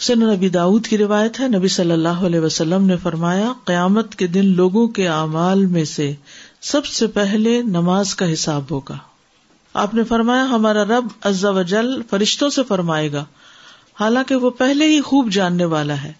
سن 0.00 0.18
نبی 0.18 0.48
داود 0.48 0.86
کی 0.86 0.98
روایت 0.98 1.40
ہے۔ 1.40 1.48
نبی 1.48 1.68
صلی 1.68 1.92
اللہ 1.92 2.08
علیہ 2.08 2.40
وسلم 2.40 2.86
نے 2.86 2.96
فرمایا، 2.96 3.52
قیامت 3.64 4.14
کے 4.14 4.26
دن 4.26 4.46
لوگوں 4.46 4.88
کے 4.88 5.08
اعمال 5.08 5.66
میں 5.66 5.84
سے 5.84 6.14
سب 6.60 6.86
سے 6.86 7.06
پہلے 7.06 7.62
نماز 7.62 8.14
کا 8.14 8.32
حساب 8.32 8.62
ہوگا۔ 8.70 8.98
آپ 9.74 9.94
نے 9.94 10.04
فرمایا، 10.04 10.44
ہمارا 10.44 10.84
رب 10.84 11.06
عزا 11.22 11.50
وجل 11.50 12.02
فرشتوں 12.10 12.50
سے 12.50 12.62
فرمائے 12.68 13.12
گا۔ 13.12 13.24
حالانکہ 14.00 14.34
وہ 14.34 14.50
پہلے 14.50 14.84
ہی 14.86 15.00
خوب 15.00 15.30
جاننے 15.32 15.64
والا 15.64 16.02
ہے۔ 16.02 16.12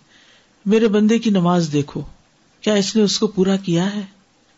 میرے 0.67 0.89
بندے 0.89 1.19
کی 1.19 1.31
نماز 1.31 1.69
دیکھو۔ 1.73 2.01
کیا 2.61 2.75
اس 2.75 2.97
نے 2.97 3.03
اس 3.03 3.19
کو 3.19 3.27
پورا 3.27 3.57
کیا 3.57 3.95
ہے؟ 3.95 4.03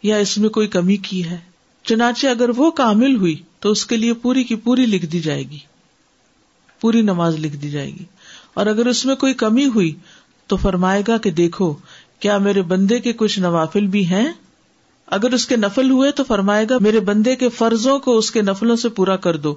یا 0.03 0.17
اس 0.17 0.39
میں 0.39 0.49
کوئی 0.49 0.69
کمی 0.69 0.97
کی 0.97 1.25
ہے؟ 1.25 1.39
چنانچہ 1.85 2.27
اگر 2.27 2.51
وہ 2.57 2.71
کامل 2.71 3.17
ہوئی 3.17 3.43
تو 3.61 3.71
اس 3.71 3.87
کے 3.87 3.97
لیے 3.97 4.13
پوری 4.13 4.45
کی 4.45 4.55
پوری 4.55 4.87
لکھ 4.87 5.07
دی 5.07 5.21
جائے 5.21 5.43
گی۔ 5.43 5.59
پوری 6.81 7.01
نماز 7.01 7.39
لکھ 7.39 7.57
دی 7.57 7.71
جائے 7.71 7.91
گی۔ 7.91 8.05
اور 8.55 8.67
اگر 8.67 8.87
اس 8.87 9.07
میں 9.07 9.17
کوئی 9.17 9.35
کمی 9.35 9.67
ہوئی 9.67 9.95
تو 10.47 10.57
فرمائے 10.57 11.03
گا 11.09 11.19
کہ 11.19 11.31
دیکھو، 11.31 11.75
کیا 12.21 12.39
میرے 12.39 12.63
بندے 12.63 12.99
کے 12.99 13.13
کچھ 13.13 13.39
نوافل 13.39 13.87
بھی 13.87 14.07
ہیں؟ 14.07 14.33
اگر 15.07 15.33
اس 15.33 15.47
کے 15.47 15.57
نفل 15.57 15.91
ہوئے 15.91 16.11
تو 16.11 16.25
فرمائے 16.25 16.67
گا، 16.71 16.79
میرے 16.81 17.01
بندے 17.01 17.37
کے 17.37 17.49
فرضوں 17.49 17.99
کو 17.99 18.19
اس 18.19 18.31
کے 18.31 18.43
نفلوں 18.43 18.77
سے 18.77 18.89
پورا 18.89 19.17
کر 19.17 19.37
دو، 19.37 19.55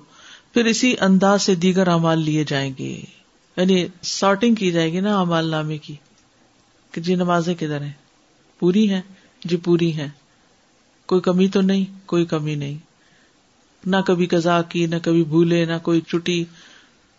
پھر 0.53 0.65
اسی 0.65 0.95
انداز 0.99 1.41
سے 1.41 1.55
دیگر 1.55 1.87
امال 1.87 2.19
لیے 2.19 2.43
جائیں 2.47 2.73
گے۔ 2.79 3.01
یعنی 3.57 3.87
سارٹنگ 4.01 4.55
کی 4.55 4.71
جائے 4.71 4.91
گی 4.91 4.99
نا 4.99 5.19
امال 5.19 5.45
نامے 5.45 5.77
کی، 5.77 5.95
کہ 6.91 7.01
جی 7.01 7.15
نمازیں 7.15 7.55
کدھر 7.55 7.81
ہیں؟ 7.81 7.91
پوری 8.59 8.89
ہیں؟ 8.89 9.01
جی 9.45 9.57
پوری 9.57 9.93
ہیں۔ 9.93 10.09
کوئی 11.05 11.21
کمی 11.21 11.47
تو 11.47 11.61
نہیں، 11.61 11.85
کوئی 12.05 12.25
کمی 12.25 12.55
نہیں۔ 12.55 12.77
نہ 13.85 13.95
کبھی 14.05 14.25
کزا 14.25 14.61
کی، 14.61 14.85
نہ 14.85 14.95
کبھی 15.03 15.23
بھولے، 15.23 15.65
نہ 15.65 15.73
کوئی 15.83 16.01
چٹی 16.01 16.45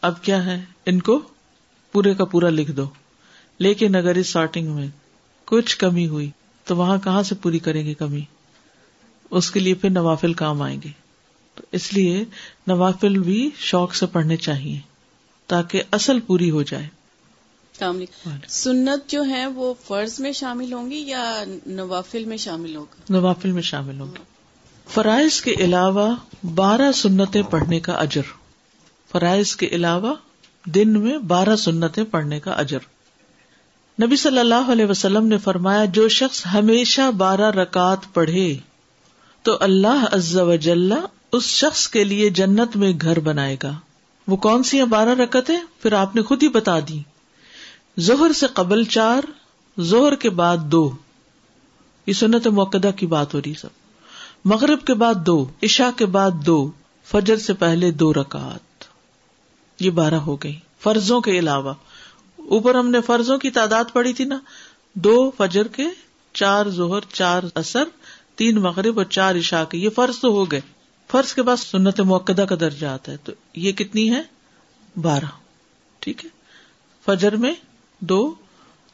اب 0.03 0.23
کیا 0.23 0.47
ہے؟ 0.47 0.65
ان 0.87 1.01
کو 1.01 1.21
پورے 1.97 2.15
کا 2.15 2.25
پورا 2.25 2.51
لکھ 2.51 2.71
دو۔ 2.71 2.87
لیکن 3.59 3.97
اگر 3.97 4.15
اس 4.15 4.29
سارٹنگ 4.29 4.67
میں 4.71 4.89
کچھ 5.45 5.79
کمی 5.79 6.07
ہوئی 6.07 6.31
تو 6.65 6.77
وہاں 6.77 6.99
کہاں 7.05 7.23
سے 7.23 7.35
پوری 7.35 7.59
کریں 7.59 7.87
گے 7.87 7.95
کمی؟ 7.95 8.21
اس 9.31 9.51
کے 9.51 9.61
لیے 9.61 9.75
پھر 9.75 9.91
نوافل 9.91 10.35
کام 10.35 10.63
آئیں 10.63 10.81
گے۔ 10.85 10.89
تو 11.55 11.63
اس 11.73 11.93
لیے 11.93 12.25
نوافل 12.67 13.19
بھی 13.19 13.51
شوق 13.57 13.95
سے 13.95 14.07
پڑھنے 14.07 14.37
چاہیے 14.37 14.81
تاکہ 15.47 15.83
اصل 15.91 16.21
پوری 16.21 16.51
ہو 16.51 16.63
جائے۔ 16.63 16.89
سنت 18.49 19.11
جو 19.11 19.25
ہے 19.25 19.47
وہ 19.47 19.75
فرض 19.85 20.21
میں 20.21 20.33
شامل 20.33 20.73
ہوں 20.73 20.91
گی 20.91 20.97
یا 20.97 21.45
نوافل 21.67 22.25
میں 22.25 22.37
شامل 22.37 22.77
ہوگا 22.77 23.03
نوافل 23.11 23.53
میں 23.53 23.63
شامل 23.63 24.01
ہوں 24.01 24.07
گی 24.07 24.23
فرائض 24.89 25.41
کے 25.41 25.53
علاوہ 25.53 26.17
بارہ 26.55 26.93
سنتیں 26.93 27.43
پڑھنے 27.43 27.81
کا 27.81 27.93
اجر۔ 27.93 28.23
فرائض 29.13 29.57
کے 29.57 29.67
علاوہ 29.67 30.15
دن 30.67 31.01
میں 31.01 31.19
بارہ 31.19 31.57
سنتیں 31.57 32.05
پڑھنے 32.05 32.41
کا 32.41 32.51
اجر۔ 32.51 32.79
نبی 34.03 34.17
صلی 34.17 34.39
اللہ 34.39 34.73
علیہ 34.73 34.87
وسلم 34.87 35.27
نے 35.27 35.39
فرمایا، 35.39 35.85
جو 35.85 36.09
شخص 36.09 36.47
ہمیشہ 36.55 37.11
بارہ 37.11 37.51
رکعت 37.51 38.15
پڑھے، 38.15 38.57
تو 39.43 39.57
اللہ 39.61 40.05
عز 40.13 40.37
و 40.37 40.57
جل 40.57 40.93
اس 41.33 41.43
شخص 41.43 41.89
کے 41.89 42.05
لیے 42.05 42.31
جنت 42.31 42.77
میں 42.77 42.93
گھر 43.01 43.21
بنائے 43.21 43.57
گا۔ 43.63 43.73
وہ 44.29 44.37
کون 44.37 44.63
سی 44.63 44.79
ہیں 44.79 44.85
بارہ 44.85 45.09
رکتیں 45.09 45.59
پھر 45.83 45.93
آپ 45.93 46.17
نے 46.17 46.23
خود 46.23 46.43
ہی 46.43 46.49
بتا 46.49 46.79
دی۔ 46.81 47.03
زہر 47.99 48.33
سے 48.33 48.47
قبل 48.47 48.85
چار 48.85 49.23
زہر 49.81 50.15
کے 50.15 50.31
بعد 50.31 50.57
دو۔ 50.57 50.91
یہ 52.07 52.13
سنت 52.13 52.47
موقع 52.47 52.79
کی 52.97 53.07
بات 53.07 53.35
ہو 53.35 53.41
رہی 53.41 53.55
سب۔ 53.55 53.69
مغرب 54.45 54.85
کے 54.85 54.95
بعد 54.95 55.15
دو، 55.15 55.47
عشاء 55.63 55.91
کے 55.97 56.07
بعد 56.07 56.31
دو، 56.31 56.71
فجر 57.05 57.37
سے 57.37 57.55
پہلے 57.55 57.91
دو 57.91 58.15
رکعت 58.15 58.66
یہ 59.81 59.91
بارہ 59.91 60.15
ہو 60.15 60.37
گئی۔ 60.37 60.59
فرضوں 60.81 61.21
کے 61.21 61.39
علاوہ۔ 61.39 61.75
اوپر 62.37 62.75
ہم 62.75 62.91
نے 62.91 63.01
فرضوں 63.01 63.39
کی 63.39 63.51
تعداد 63.51 63.85
پڑی 63.93 64.13
تھی 64.13 64.25
نا۔ 64.25 64.39
دو 64.95 65.31
فجر 65.39 65.67
کے 65.69 65.85
چار 66.33 66.67
زہر 66.67 67.13
چار 67.13 67.43
اثر 67.55 67.85
تین 68.37 68.57
مغرب 68.57 68.99
اور 68.99 69.05
چار 69.05 69.35
عشاء 69.35 69.65
کے۔ 69.65 69.79
یہ 69.79 69.89
فرض 69.91 70.19
تو 70.19 70.29
ہو 70.29 70.45
گئے۔ 70.51 70.61
فرض 71.11 71.35
کے 71.35 71.43
بعد 71.43 71.57
سنت 71.57 72.01
موقع 72.01 72.33
کا 72.33 72.55
درجہ 72.61 72.87
آتا 72.87 73.13
ہے۔ 73.13 73.17
تو 73.17 73.33
یہ 73.55 73.73
کتنی 73.73 74.13
ہے؟ 74.13 74.23
بارہ۔ 75.01 75.25
ٹھیک 75.99 76.25
ہے۔ 76.25 76.31
فجر 77.05 77.37
میں 77.37 77.55
دو 78.01 78.35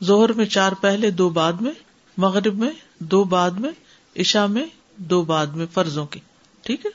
زہر 0.00 0.32
میں 0.32 0.44
چار 0.44 0.72
پہلے، 0.72 1.10
دو 1.10 1.28
بعد 1.28 1.52
میں۔ 1.52 1.72
مغرب 2.16 2.54
میں 2.54 2.70
دو 2.98 3.24
بعد 3.24 3.50
میں۔ 3.50 3.70
عشا 4.16 4.46
میں 4.46 4.66
دو 4.96 5.22
بعد 5.22 5.46
میں 5.46 5.66
فرضوں 5.72 6.06
کی 6.06 6.20
ٹھیک 6.62 6.86
ہے۔ 6.86 6.90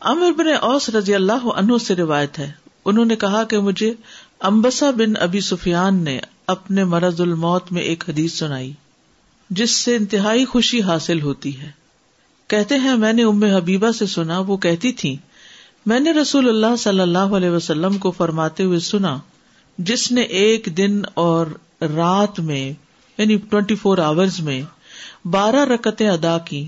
امر 0.00 0.30
بن 0.32 0.46
اوس 0.60 0.88
رضی 0.88 1.14
اللہ 1.14 1.46
عنہ 1.46 1.78
سے 1.78 1.94
روایت 1.94 2.38
ہے۔ 2.38 2.52
انہوں 2.86 3.04
نے 3.04 3.16
کہا 3.16 3.44
کہ 3.44 3.58
مجھے 3.58 3.94
امبسا 4.40 4.90
بن 4.90 5.12
ابی 5.20 5.40
سفیان 5.40 6.04
نے 6.04 6.20
اپنے 6.46 6.84
مرض 6.84 7.20
الموت 7.20 7.72
میں 7.72 7.82
ایک 7.82 8.04
حدیث 8.08 8.34
سنائی، 8.34 8.72
جس 9.50 9.70
سے 9.70 9.96
انتہائی 9.96 10.44
خوشی 10.44 10.82
حاصل 10.82 11.22
ہوتی 11.22 11.60
ہے۔ 11.60 11.70
کہتے 12.48 12.74
ہیں، 12.74 12.96
میں 12.96 13.12
نے 13.12 13.24
ام 13.24 13.42
حبیبہ 13.42 13.90
سے 13.90 14.06
سنا، 14.06 14.38
وہ 14.38 14.56
کہتی 14.56 14.92
تھی 14.92 15.16
میں 15.86 16.00
نے 16.00 16.12
رسول 16.12 16.48
اللہ 16.48 16.76
صلی 16.76 17.00
اللہ 17.00 17.34
علیہ 17.38 17.50
وسلم 17.50 17.98
کو 17.98 18.10
فرماتے 18.10 18.62
ہوئے 18.62 18.78
سنا، 18.78 19.18
جس 19.78 20.12
نے 20.12 20.20
ایک 20.20 20.68
دن 20.76 21.02
اور 21.14 21.46
رات 21.80 22.40
میں 22.40 22.72
یعنی 23.18 23.36
ٹوینٹی 23.36 23.74
فور 23.74 23.98
آورز 23.98 24.40
میں 24.40 24.62
بارہ 25.24 25.64
رکتیں 25.64 26.08
ادا 26.08 26.38
کی 26.38 26.66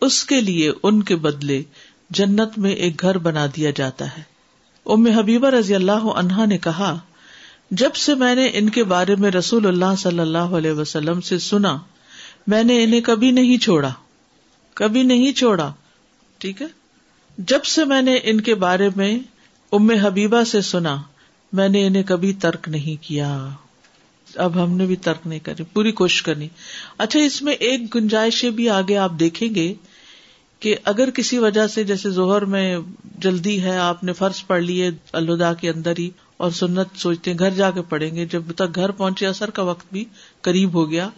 اس 0.00 0.24
کے 0.24 0.40
لیے 0.40 0.72
ان 0.82 1.02
کے 1.02 1.16
بدلے 1.16 1.62
جنت 2.10 2.58
میں 2.58 2.70
ایک 2.70 3.00
گھر 3.00 3.18
بنا 3.18 3.46
دیا 3.56 3.70
جاتا 3.76 4.16
ہے۔ 4.18 4.37
ام 4.86 5.06
حبیبہ 5.06 5.48
رضی 5.48 5.74
اللہ 5.74 5.92
عنہا 5.92 6.44
نے 6.44 6.58
کہا، 6.58 6.98
جب 7.70 7.94
سے 7.94 8.14
میں 8.14 8.34
نے 8.34 8.50
ان 8.54 8.68
کے 8.68 8.84
بارے 8.84 9.14
میں 9.14 9.30
رسول 9.30 9.66
اللہ 9.66 9.94
صلی 9.98 10.18
اللہ 10.18 10.38
علیہ 10.38 10.72
وسلم 10.72 11.20
سے 11.20 11.38
سنا، 11.38 11.78
میں 12.46 12.64
نے 12.64 12.84
انہیں 12.84 13.00
کبھی 13.00 13.30
نہیں 13.30 13.58
چھوڑا، 13.58 13.90
کبھی 14.74 15.02
نہیں 15.02 15.32
چھوڑا، 15.32 15.72
ٹھیک 16.38 16.62
ہے؟ 16.62 16.66
جب 17.38 17.64
سے 17.64 17.84
میں 17.84 18.02
نے 18.02 18.18
ان 18.22 18.40
کے 18.40 18.54
بارے 18.54 18.88
میں 18.96 19.18
ام 19.72 19.90
حبیبہ 19.90 20.42
سے 20.42 20.60
سنا، 20.60 20.96
میں 21.52 21.68
نے 21.68 21.86
انہیں 21.86 22.02
کبھی 22.02 22.32
ترک 22.32 22.68
نہیں 22.68 23.02
کیا۔ 23.02 23.48
اب 24.34 24.64
ہم 24.64 24.76
نے 24.76 24.86
بھی 24.86 24.96
ترک 24.96 25.26
نہیں 25.26 25.38
کری 25.38 25.62
پوری 25.62 25.92
کوشش 25.92 26.22
کرنی۔ 26.22 26.48
اچھا 26.98 27.20
اس 27.20 27.42
میں 27.42 27.52
ایک 27.52 27.94
گنجائشیں 27.94 28.50
بھی 28.50 28.68
آگے 28.68 28.96
آپ 28.96 29.12
دیکھیں 29.20 29.54
گے۔ 29.54 29.74
کہ 30.60 30.76
اگر 30.84 31.10
کسی 31.10 31.38
وجہ 31.38 31.66
سے 31.66 31.84
جیسے 31.84 32.10
زہر 32.10 32.44
میں 32.44 32.76
جلدی 33.18 33.62
ہے، 33.62 33.78
آپ 33.78 34.04
نے 34.04 34.12
فرض 34.12 34.46
پڑھ 34.46 34.62
لیے 34.62 34.90
الدا 35.12 35.54
کے 35.54 35.70
اندر 35.70 35.92
ہی 35.98 36.10
اور 36.36 36.50
سنت 36.50 36.86
سوچتے 36.96 37.32
گھر 37.38 37.50
جا 37.50 37.70
کے 37.70 37.82
پڑھیں 37.82 38.16
گے، 38.16 38.26
جب 38.26 38.42
تک 38.56 38.74
گھر 38.74 38.90
پہنچے 38.90 39.26
اثر 39.26 39.50
کا 39.50 39.62
وقت 39.62 39.86
بھی 39.92 40.04
قریب 40.40 40.74
ہو 40.74 40.90
گیا، 40.90 41.08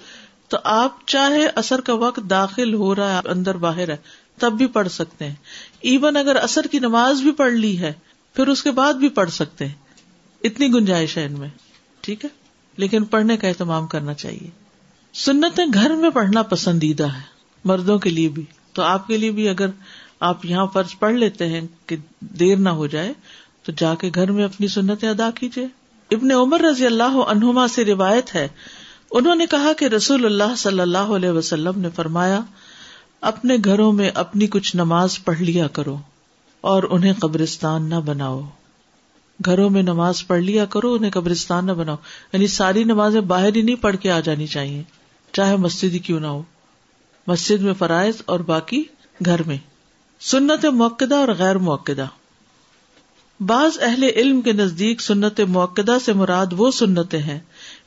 تو 0.48 0.56
آپ 0.64 1.06
چاہے 1.06 1.46
اثر 1.54 1.80
کا 1.80 1.94
وقت 1.94 2.30
داخل 2.30 2.74
ہو 2.74 2.94
رہا 2.94 3.18
ہے 3.18 3.28
اندر 3.28 3.56
باہر 3.56 3.88
ہے، 3.88 3.96
تب 4.38 4.52
بھی 4.52 4.66
پڑھ 4.66 4.88
سکتے 4.88 5.24
ہیں۔ 5.24 5.34
ایون 5.80 6.16
اگر 6.16 6.36
اثر 6.36 6.66
کی 6.70 6.78
نماز 6.78 7.20
بھی 7.20 7.32
پڑھ 7.32 7.52
لی 7.52 7.78
ہے، 7.78 7.92
پھر 8.34 8.46
اس 8.46 8.62
کے 8.62 8.70
بعد 8.70 8.94
بھی 8.94 9.08
پڑھ 9.08 9.30
سکتے 9.30 9.66
ہیں۔ 9.66 9.74
اتنی 10.44 10.68
گنجائش 10.68 11.18
ہے 11.18 11.24
ان 11.24 11.32
میں، 11.32 11.48
ٹھیک 12.00 12.24
ہے؟ 12.24 12.30
لیکن 12.76 13.04
پڑھنے 13.04 13.36
کا 13.36 13.48
اہتمام 13.48 13.86
کرنا 13.86 14.14
چاہیے۔ 14.14 14.50
سنتیں 15.14 15.64
گھر 15.74 15.94
میں 15.94 16.10
پڑھنا 16.10 16.42
پسندیدہ 16.42 17.06
ہے، 17.06 17.22
مردوں 17.64 17.98
کے 17.98 18.10
لیے 18.10 18.28
بھی۔ 18.28 18.44
تو 18.80 18.84
آپ 18.86 19.06
کے 19.06 19.16
لیے 19.16 19.30
بھی 19.30 19.48
اگر 19.48 19.66
آپ 20.20 20.44
یہاں 20.44 20.66
فرض 20.72 20.98
پڑھ 20.98 21.14
لیتے 21.14 21.46
ہیں 21.46 21.60
کہ 21.86 21.96
دیر 22.20 22.56
نہ 22.56 22.68
ہو 22.68 22.86
جائے، 22.86 23.12
تو 23.62 23.72
جا 23.76 23.94
کے 23.94 24.10
گھر 24.14 24.32
میں 24.32 24.44
اپنی 24.44 24.68
سنتیں 24.68 25.08
ادا 25.08 25.30
کیجیے 25.30 25.66
ابن 26.10 26.32
عمر 26.32 26.60
رضی 26.60 26.86
اللہ 26.86 27.22
عنہما 27.28 27.68
سے 27.68 27.84
روایت 27.84 28.34
ہے، 28.34 28.48
انہوں 29.10 29.34
نے 29.34 29.46
کہا 29.46 29.72
کہ 29.72 29.84
رسول 29.84 30.24
اللہ 30.24 30.54
صلی 30.56 30.80
اللہ 30.80 30.98
علیہ 30.98 31.28
وسلم 31.28 31.80
نے 31.80 31.88
فرمایا، 31.90 32.40
اپنے 33.20 33.56
گھروں 33.64 33.92
میں 33.92 34.10
اپنی 34.14 34.46
کچھ 34.46 34.76
نماز 34.76 35.24
پڑھ 35.24 35.40
لیا 35.40 35.66
کرو 35.66 35.96
اور 36.60 36.82
انہیں 36.90 37.12
قبرستان 37.12 37.88
نہ 37.88 37.94
بناؤ۔ 37.94 38.40
گھروں 39.44 39.70
میں 39.70 39.82
نماز 39.82 40.26
پڑھ 40.26 40.40
لیا 40.40 40.64
کرو، 40.64 40.92
انہیں 40.92 41.10
قبرستان 41.10 41.66
نہ 41.66 41.72
بناؤ۔ 41.72 41.96
یعنی 42.32 42.46
ساری 42.46 42.84
نمازیں 42.84 43.20
باہر 43.20 43.56
ہی 43.56 43.62
نہیں 43.62 43.76
پڑھ 43.76 43.96
کے 43.96 44.10
آ 44.10 44.20
جانی 44.20 44.46
چاہیے، 44.46 44.82
چاہے 45.32 45.56
مسجد 45.56 45.92
ہی 45.92 45.98
کیوں 45.98 46.20
نہ 46.20 46.26
ہو۔ 46.26 46.42
مسجد 47.30 47.62
میں 47.62 47.72
فرائض 47.78 48.22
اور 48.24 48.40
باقی 48.46 48.82
گھر 49.24 49.42
میں۔ 49.42 49.56
سنت 50.20 50.64
موقع 50.64 51.14
اور 51.14 51.28
غیر 51.38 51.58
موقع 51.58 51.92
بعض 53.40 53.78
اہل 53.80 54.02
علم 54.16 54.40
کے 54.42 54.52
نزدیک 54.52 55.00
سنت 55.00 55.40
موقع 55.48 55.98
سے 56.04 56.12
مراد 56.12 56.46
وہ 56.56 56.70
سنتیں 56.70 57.18
ہیں 57.18 57.38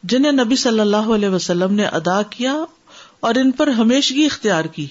جنہیں 0.03 0.31
نبی 0.31 0.55
صلی 0.55 0.79
اللہ 0.79 1.11
علیہ 1.15 1.29
وسلم 1.29 1.73
نے 1.73 1.85
ادا 1.91 2.21
کیا 2.29 2.53
اور 3.19 3.35
ان 3.35 3.51
پر 3.51 3.67
ہمیشگی 3.67 4.25
اختیار 4.25 4.65
کی، 4.65 4.87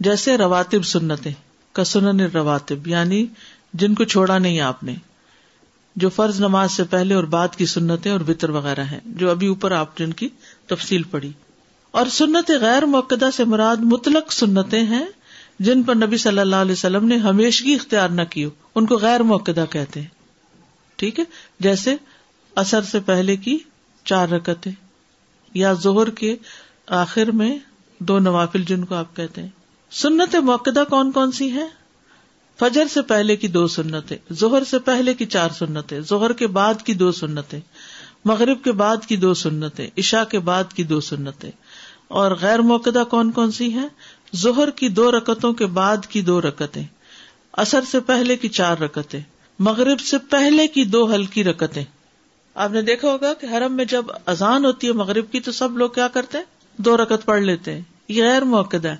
جیسے 0.00 0.36
رواتب 0.38 0.84
سنتیں، 0.84 1.32
کا 1.72 1.84
سنن 1.84 2.20
رواتب 2.20 2.88
یعنی 2.88 3.26
جن 3.74 3.94
کو 3.94 4.04
چھوڑا 4.04 4.38
نہیں 4.38 4.60
آپ 4.60 4.82
نے، 4.84 4.94
جو 5.96 6.08
فرض 6.08 6.40
نماز 6.40 6.72
سے 6.72 6.84
پہلے 6.84 7.14
اور 7.14 7.24
بعد 7.24 7.56
کی 7.56 7.66
سنتیں 7.66 8.10
اور 8.12 8.20
بطر 8.20 8.50
وغیرہ 8.50 8.84
ہیں، 8.84 9.00
جو 9.04 9.30
ابھی 9.30 9.46
اوپر 9.46 9.72
آپ 9.72 9.98
جن 9.98 10.12
کی 10.12 10.28
تفصیل 10.66 11.02
پڑی 11.02 11.32
اور 11.94 12.06
سنت 12.06 12.50
غیر 12.50 12.84
موقع 12.84 13.30
سے 13.32 13.44
مراد 13.44 13.76
مطلق 13.76 14.32
سنتیں 14.32 14.84
ہیں 14.84 15.04
جن 15.60 15.82
پر 15.82 15.94
نبی 15.94 16.16
صلی 16.16 16.38
اللہ 16.38 16.56
علیہ 16.56 16.72
وسلم 16.72 17.06
نے 17.06 17.16
ہمیشگی 17.16 17.74
اختیار 17.74 18.08
نہ 18.08 18.22
کی 18.22 18.48
ان 18.74 18.86
کو 18.86 18.96
غیر 18.96 19.22
موقع 19.22 19.50
کہتے 19.70 20.00
ہیں۔ 20.00 20.06
ٹھیک 20.96 21.18
ہے؟ 21.18 21.24
جیسے 21.60 21.96
اثر 22.54 22.82
سے 22.82 23.00
پہلے 23.00 23.36
کی 23.36 23.58
چار 24.04 24.28
رکتیں 24.28 24.72
یا 25.54 25.72
زہر 25.72 26.10
کے 26.10 26.36
آخر 26.86 27.30
میں 27.30 27.58
دو 27.98 28.18
نوافل 28.18 28.62
جن 28.62 28.84
کو 28.84 28.94
آپ 28.94 29.16
کہتے 29.16 29.42
ہیں۔ 29.42 29.48
سنت 29.90 30.36
موقع 30.36 30.70
کون 30.88 31.12
کون 31.12 31.32
سی 31.32 31.52
ہے 31.52 31.66
فجر 32.58 32.86
سے 32.86 33.02
پہلے 33.02 33.36
کی 33.36 33.48
دو 33.48 33.66
سنتیں 33.66 34.16
زہر 34.30 34.64
سے 34.64 34.78
پہلے 34.78 35.14
کی 35.14 35.26
چار 35.26 35.48
سنتیں 35.50 36.00
زہر 36.00 36.32
کے 36.32 36.46
بعد 36.46 36.82
کی 36.82 36.94
دو 36.94 37.12
سنتیں، 37.12 37.60
مغرب 38.24 38.62
کے 38.64 38.72
بعد 38.72 38.96
کی 39.06 39.16
دو 39.16 39.34
سنتیں، 39.34 39.86
عشاء 39.98 40.24
کے 40.24 40.38
بعد 40.38 40.72
کی 40.72 40.82
دو 40.82 41.00
سنتیں۔ 41.00 41.50
اور 42.08 42.32
غیر 42.40 42.58
موقع 42.58 43.04
کون 43.10 43.30
کون 43.30 43.50
سی 43.50 43.72
ہیں؟ 43.72 43.88
زہر 44.32 44.70
کی 44.70 44.88
دو 44.88 45.10
رکتوں 45.10 45.52
کے 45.52 45.66
بعد 45.66 46.06
کی 46.06 46.22
دو 46.22 46.40
رکتیں 46.40 46.84
اثر 47.52 47.80
سے 47.82 48.00
پہلے 48.00 48.36
کی 48.36 48.48
چار 48.48 48.76
رکتیں، 48.76 49.20
مغرب 49.58 50.00
سے 50.00 50.18
پہلے 50.18 50.68
کی 50.68 50.84
دو 50.84 51.14
ہلکی 51.14 51.44
رکتیں۔ 51.44 51.84
آپ 52.54 52.70
نے 52.70 52.82
دیکھا 52.82 53.08
ہوگا 53.08 53.34
کہ 53.34 53.46
حرم 53.46 53.72
میں 53.72 53.84
جب 53.84 54.04
اذان 54.26 54.64
ہوتی 54.64 54.86
ہے 54.86 54.92
مغرب 54.92 55.24
کی 55.32 55.40
تو 55.40 55.52
سب 55.52 55.78
لوگ 55.78 55.90
کیا 55.90 56.08
کرتے 56.08 56.38
ہیں؟ 56.38 56.44
دو 56.76 56.96
رکت 56.96 57.24
پڑھ 57.24 57.42
لیتے 57.42 57.74
ہیں۔ 57.74 57.80
یہ 58.08 58.24
غیر 58.24 58.42
موقع 58.42 58.76
ہے۔ 58.84 58.96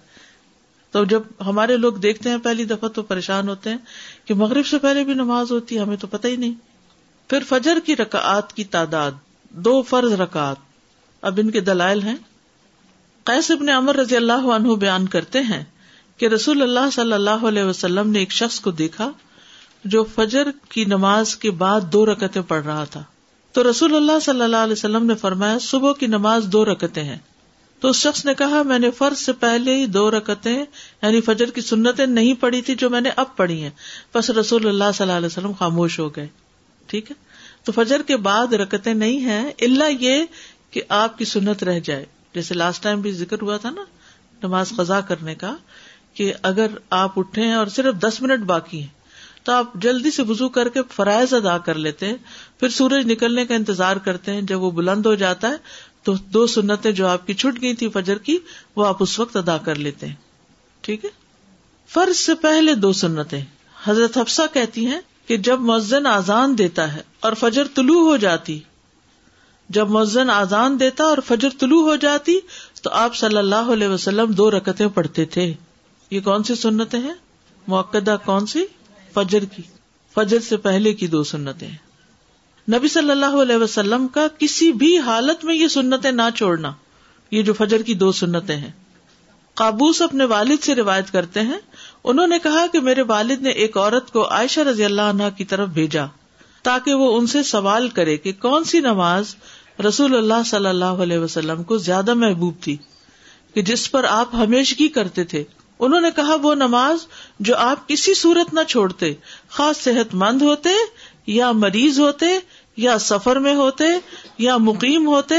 تو 0.91 1.05
جب 1.05 1.23
ہمارے 1.47 1.77
لوگ 1.77 1.93
دیکھتے 1.93 2.31
ہیں 2.31 2.39
پہلی 2.39 2.65
دفعہ 2.65 2.89
تو 2.89 3.03
پریشان 3.03 3.49
ہوتے 3.49 3.71
ہیں 3.71 3.79
کہ 4.25 4.35
مغرب 4.35 4.67
سے 4.67 4.79
پہلے 4.79 5.05
بھی 5.05 5.15
نماز 5.15 5.53
ہوتی 5.53 5.75
ہے، 5.75 5.81
ہمیں 5.81 5.97
تو 5.97 6.07
پتہ 6.07 6.29
ہی 6.29 6.37
نہیں۔ 6.37 6.53
پھر 7.29 7.39
فجر 7.49 7.79
کی 7.85 7.97
رکعات 7.97 8.53
کی 8.53 8.65
تعداد، 8.65 9.13
دو 9.51 9.83
فرض 9.83 10.13
رکعت 10.13 10.57
اب 11.23 11.41
ان 11.43 11.51
کے 11.51 11.61
دلائل 11.61 12.03
ہیں۔ 12.03 12.17
قیس 13.25 13.51
ابن 13.51 13.69
عمر 13.69 13.97
رضی 13.97 14.17
اللہ 14.17 14.33
عنہ 14.33 14.73
بیان 14.73 15.07
کرتے 15.07 15.41
ہیں 15.41 15.65
کہ 16.17 16.27
رسول 16.27 16.63
اللہ 16.63 16.91
صلی 16.93 17.13
اللہ 17.13 17.31
علیہ 17.31 17.63
وسلم 17.63 18.11
نے 18.11 18.19
ایک 18.19 18.33
شخص 18.33 18.61
کو 18.61 18.71
دیکھا 18.71 19.11
جو 19.85 20.05
فجر 20.15 20.43
کی 20.69 20.85
نماز 20.85 21.37
کے 21.37 21.51
بعد 21.51 21.81
دو 21.81 22.07
رکتیں 22.07 22.43
پڑھ 22.43 22.67
رہا 22.67 22.85
تھا۔ 22.85 23.03
تو 23.53 23.71
رسول 23.71 23.97
اللہ 23.97 24.19
صلی 24.23 24.43
اللہ 24.43 24.57
علیہ 24.57 24.73
وسلم 24.73 25.07
نے 25.07 25.15
فرمایا، 25.15 25.59
صبح 25.61 25.93
کی 25.93 26.07
نماز 26.07 26.45
دو 26.45 26.65
رکتیں 26.65 27.05
ہیں۔ 27.05 27.19
تو 27.81 27.89
اس 27.89 27.97
شخص 27.97 28.25
نے 28.25 28.35
کہا، 28.35 28.63
میں 28.63 28.79
نے 28.79 28.91
فرض 28.91 29.19
سے 29.19 29.33
پہلے 29.33 29.77
ہی 29.77 29.87
دو 29.87 30.11
رکتیں 30.11 30.65
یعنی 31.03 31.21
فجر 31.21 31.51
کی 31.51 31.61
سنتیں 31.61 32.07
نہیں 32.07 32.35
پڑھی 32.35 32.63
تھی 32.63 32.75
جو 32.75 32.91
میں 32.91 33.01
نے 33.01 33.11
اب 33.17 33.37
پڑھی 33.37 33.63
ہیں۔ 33.63 33.71
بس 34.15 34.31
رسول 34.31 34.69
اللہ 34.69 34.85
صلی 34.95 35.05
اللہ 35.05 35.17
علیہ 35.17 35.27
وسلم 35.27 35.53
خاموش 35.59 35.99
ہو 35.99 36.17
گئے۔ 36.17 36.29
ٹھیک 36.87 37.11
ہے؟ 37.11 37.17
تو 37.65 37.73
فجر 37.73 38.03
کے 38.03 38.17
بعد 38.17 38.53
رکتیں 38.53 38.95
نہیں 38.95 39.19
ہیں 39.19 39.53
اللہ 39.61 39.85
یہ 40.01 40.25
کہ 40.71 40.83
آپ 40.89 41.19
کی 41.19 41.25
سنت 41.25 41.65
رہ 41.65 41.79
جائے۔ 41.79 42.05
جیسے 42.35 42.55
لاسٹ 42.55 42.83
ٹائم 42.83 43.01
بھی 43.01 43.13
ذکر 43.13 43.43
ہوا 43.43 43.57
تھا 43.57 43.71
نا 43.71 43.85
نماز 44.43 44.73
قزا 44.77 45.01
کرنے 45.01 45.35
کا 45.35 45.57
کہ 46.15 46.35
اگر 46.43 46.67
آپ 46.91 47.19
اٹھے 47.19 47.43
ہیں 47.43 47.53
اور 47.53 47.67
صرف 47.67 47.95
دس 47.95 48.23
منٹ 48.23 48.45
باقی 48.45 48.81
ہیں، 48.81 48.89
تو 49.45 49.53
آپ 49.53 49.75
جلدی 49.75 50.11
سے 50.11 50.23
وزو 50.23 50.49
کر 50.49 50.69
کے 50.69 50.81
فرائض 50.93 51.35
ادا 51.35 51.59
کر 51.59 51.75
لیتے 51.75 52.07
ہیں، 52.07 52.17
پھر 52.61 52.69
سورج 52.69 53.13
نکلنے 53.13 53.47
کا 53.47 53.55
انتظار 53.55 53.97
کرتے 53.97 54.33
ہیں، 54.33 54.43
جب 54.43 54.63
وہ 54.63 54.71
بلند 54.71 55.07
ہو 55.07 55.15
جاتا 55.15 55.49
ہے، 55.49 55.57
تو 56.03 56.15
دو 56.15 56.47
سنتیں 56.47 56.93
جو 56.93 57.07
آپ 57.07 57.27
کی 57.27 57.35
چھٹ 57.35 57.63
گئی 57.63 57.75
تھی 57.75 57.89
فجر 57.89 58.19
کی، 58.19 58.39
وہ 58.77 58.87
آپ 58.87 58.97
اس 59.01 59.19
وقت 59.19 59.37
ادا 59.37 59.59
کر 59.59 59.75
لیتے 59.75 60.07
ہیں۔ 60.07 60.15
ٹھیک 60.81 61.05
ہے؟ 61.05 61.11
فرض 61.89 62.17
سے 62.17 62.35
پہلے 62.35 62.75
دو 62.75 62.93
سنتیں۔ 62.93 63.43
حضرت 63.85 64.19
حفصہ 64.19 64.43
کہتی 64.53 64.87
ہیں 64.87 65.01
کہ 65.27 65.37
جب 65.37 65.61
مؤذن 65.61 66.07
آزان 66.07 66.59
دیتا 66.59 66.93
ہے 66.93 67.03
اور 67.21 67.33
فجر 67.33 67.67
طلوع 67.75 68.11
ہو 68.11 68.17
جاتی 68.17 68.61
جب 69.69 69.91
مؤذن 69.91 70.31
آزان 70.31 70.81
دیتا 70.81 71.05
اور 71.05 71.19
فجر 71.27 71.49
طلوع 71.59 71.83
ہو 71.83 71.97
جاتی 71.97 72.39
تو 72.83 72.91
آپ 72.91 73.17
صلی 73.17 73.37
اللہ 73.37 73.73
علیہ 73.73 73.89
وسلم 73.89 74.33
دو 74.33 74.51
رکتیں 74.51 74.87
پڑھتے 74.87 75.25
تھے۔ 75.25 75.55
یہ 76.11 76.21
کون 76.21 76.43
سی 76.43 76.55
سنتیں 76.55 77.01
ہیں؟ 77.01 77.15
موقع 77.67 77.99
کون 78.25 78.47
سی؟ 78.47 78.65
فجر 79.15 79.45
کی۔ 79.45 79.63
فجر 80.15 80.41
سے 80.41 80.57
پہلے 80.57 80.95
کی 80.95 81.07
دو 81.07 81.25
سنتیں 81.25 81.69
ہیں۔ 81.69 81.77
نبی 82.73 82.89
صلی 82.89 83.11
اللہ 83.11 83.43
علیہ 83.43 83.57
وسلم 83.57 84.09
کا 84.09 84.27
کسی 84.39 84.73
بھی 84.73 84.99
حالت 84.99 85.45
میں 85.45 85.55
یہ 85.55 85.69
سنتیں 85.69 86.13
نہ 86.13 86.23
چھوڑنا۔ 86.35 86.73
یہ 87.31 87.43
جو 87.43 87.53
فجر 87.53 87.83
کی 87.83 87.95
دو 87.95 88.13
سنتیں 88.13 88.57
ہیں۔ 88.57 88.71
قابوس 89.55 90.03
اپنے 90.03 90.25
والد 90.25 90.65
سے 90.65 90.75
روایت 90.75 91.11
کرتے 91.11 91.41
ہیں۔ 91.41 91.59
انہوں 92.05 92.27
نے 92.27 92.39
کہا 92.39 92.67
کہ 92.73 92.81
میرے 92.81 93.03
والد 93.03 93.43
نے 93.43 93.51
ایک 93.51 93.77
عورت 93.77 94.13
کو 94.13 94.31
عائشہ 94.31 94.61
رضی 94.61 94.85
اللہ 94.85 95.03
عنہ 95.03 95.23
کی 95.37 95.45
طرف 95.45 95.69
بھیجا 95.69 96.05
تاکہ 96.63 96.95
وہ 96.95 97.19
ان 97.19 97.27
سے 97.27 97.43
سوال 97.43 97.89
کرے 97.89 98.17
کہ 98.17 98.33
کون 98.33 98.65
سی 98.65 98.81
نماز 98.81 99.37
رسول 99.89 100.17
اللہ 100.17 100.43
صلی 100.47 100.67
اللہ 100.67 100.85
علیہ 100.85 101.19
وسلم 101.19 101.63
کو 101.63 101.77
زیادہ 101.77 102.15
محبوب 102.15 102.55
تھی 102.61 102.77
کہ 103.55 103.63
جس 103.63 103.91
پر 103.91 104.05
آپ 104.05 104.35
ہمیشگی 104.35 104.89
کرتے 104.89 105.25
تھے۔ 105.25 105.45
انہوں 105.79 106.01
نے 106.01 106.09
کہا، 106.17 106.35
وہ 106.43 106.55
نماز 106.55 106.97
جو 107.41 107.57
آپ 107.57 107.89
کسی 107.89 108.15
صورت 108.15 108.55
نہ 108.55 108.61
چھوڑتے، 108.69 109.15
خاص 109.49 109.77
صحت 109.77 110.15
مند 110.15 110.43
ہوتے، 110.43 110.69
یا 111.27 111.53
مریض 111.53 112.01
ہوتے، 112.01 112.27
یا 112.77 112.99
سفر 112.99 113.37
میں 113.37 113.55
ہوتے، 113.55 113.85
یا 114.39 114.57
مقیم 114.57 115.07
ہوتے، 115.07 115.35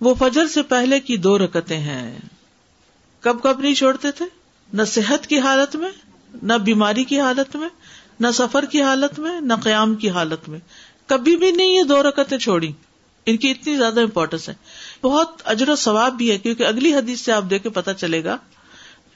وہ 0.00 0.14
فجر 0.18 0.46
سے 0.46 0.62
پہلے 0.62 1.00
کی 1.00 1.16
دو 1.16 1.38
رکتے 1.38 1.76
ہیں۔ 1.76 2.18
کب 3.20 3.42
کب 3.42 3.60
نہیں 3.60 3.74
چھوڑتے 3.74 4.10
تھے؟ 4.10 4.24
نہ 4.72 4.82
صحت 4.82 5.26
کی 5.26 5.38
حالت 5.38 5.76
میں، 5.76 5.90
نہ 6.42 6.52
بیماری 6.52 7.04
کی 7.04 7.20
حالت 7.20 7.56
میں، 7.56 7.68
نہ 8.20 8.26
سفر 8.34 8.64
کی 8.64 8.82
حالت 8.82 9.18
میں، 9.18 9.40
نہ 9.40 9.52
قیام 9.64 9.94
کی 9.94 10.10
حالت 10.10 10.48
میں۔ 10.48 10.58
کبھی 11.06 11.36
بھی 11.36 11.50
نہیں 11.50 11.78
یہ 11.78 11.82
دو 11.82 12.02
رکتیں 12.02 12.38
چھوڑی 12.38 12.72
ان 13.26 13.36
کی 13.36 13.50
اتنی 13.50 13.76
زیادہ 13.76 14.00
امپورٹینس 14.00 14.48
ہے۔ 14.48 14.54
بہت 15.02 15.42
اجر 15.44 15.68
و 15.68 15.76
ثواب 15.76 16.14
بھی 16.14 16.30
ہے 16.30 16.38
کیونکہ 16.38 16.66
اگلی 16.66 16.94
حدیث 16.94 17.20
سے 17.20 17.32
آپ 17.32 17.44
دیکھ 17.50 17.62
کے 17.62 17.68
پتا 17.68 17.94
چلے 17.94 18.24
گا 18.24 18.36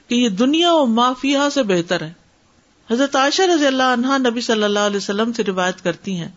کہ 0.07 0.15
یہ 0.15 0.29
دنیا 0.29 0.73
و 0.73 0.85
معافیا 0.85 1.49
سے 1.49 1.63
بہتر 1.63 2.01
ہے۔ 2.01 2.13
حضرت 2.91 3.15
عائشہ 3.15 3.41
رضی 3.41 3.67
اللہ 3.67 3.83
عنہا 3.83 4.17
نبی 4.17 4.41
صلی 4.41 4.63
اللہ 4.63 4.79
علیہ 4.79 4.97
وسلم 4.97 5.33
سے 5.33 5.43
روایت 5.43 5.83
کرتی 5.83 6.15
ہیں 6.15 6.29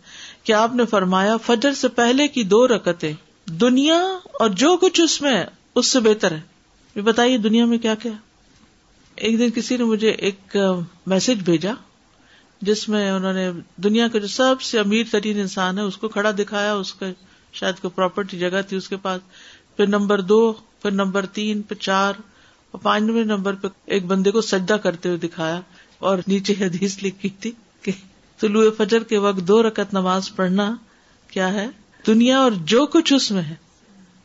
کہ 0.45 0.53
آپ 0.53 0.75
نے 0.75 0.85
فرمایا، 0.87 1.37
فجر 1.37 1.73
سے 1.73 1.89
پہلے 1.89 2.29
کی 2.29 2.43
دو 2.45 2.69
رکتیں، 2.69 3.13
دنیا 3.47 4.01
اور 4.33 4.49
جو 4.49 4.77
کچھ 4.77 5.01
اس 5.01 5.23
میں 5.23 5.45
اس 5.75 5.93
سے 5.93 6.01
بہتر 6.01 6.33
ہے۔ 6.33 6.41
یہ 6.97 7.03
بتائیے، 7.03 7.39
دنیا 7.39 7.65
میں 7.65 7.79
کیا 7.79 7.95
کیا 7.95 8.13
ایک 9.17 9.39
دن 9.39 9.51
کسی 9.51 9.77
نے 9.77 9.85
مجھے 9.85 10.11
ایک 10.11 10.57
میسج 11.07 11.43
بھیجا 11.43 11.73
جس 12.63 12.89
میں 12.89 13.11
انہوں 13.11 13.33
نے 13.33 13.51
دنیا 13.77 14.09
کا 14.09 14.19
جو 14.19 14.27
سب 14.27 14.63
سے 14.63 14.79
امیر 14.79 15.07
ترین 15.11 15.41
انسان 15.41 15.79
ہے، 15.79 15.83
اس 15.83 15.97
کو 15.97 16.09
کھڑا 16.09 16.31
دکھایا، 16.31 16.75
اس 16.75 16.95
کا 16.95 17.07
شاید 17.53 17.79
کوئی 17.81 17.91
پراپرٹی 17.95 18.39
جگہ 18.39 18.63
تھی 18.69 18.77
اس 18.77 18.89
کے 18.89 18.97
پاس۔ 18.97 19.21
پھر 19.77 19.87
نمبر 19.87 20.21
دو، 20.21 20.53
پھر 20.53 20.91
نمبر 20.91 21.27
تین، 21.27 21.63
پھر 21.63 21.77
چار، 21.77 22.13
اور 22.71 22.81
پانچویں 22.81 23.25
نمبر 23.25 23.55
پہ 23.55 23.69
ایک 23.87 24.05
بندے 24.05 24.31
کو 24.31 24.41
سجدہ 24.41 24.73
کرتے 24.73 25.09
ہوئے 25.09 25.19
دکھایا 25.19 25.61
اور 25.99 26.19
نیچے 26.27 26.55
حدیث 26.61 27.03
لکھی 27.03 27.29
تھی 27.29 27.53
کہ 27.83 27.93
طلوع 28.41 28.65
فجر 28.79 29.03
کے 29.03 29.19
وقت 29.19 29.39
دو 29.39 29.63
رکت 29.63 29.95
نماز 29.95 30.37
پڑھنا 30.37 30.77
کیا 31.31 31.53
ہے؟ 31.53 31.67
دنیا 32.07 32.39
اور 32.39 32.51
جو 32.51 32.87
کچھ 32.87 33.13
اس 33.13 33.31
میں 33.31 33.43
ہے۔ 33.43 33.55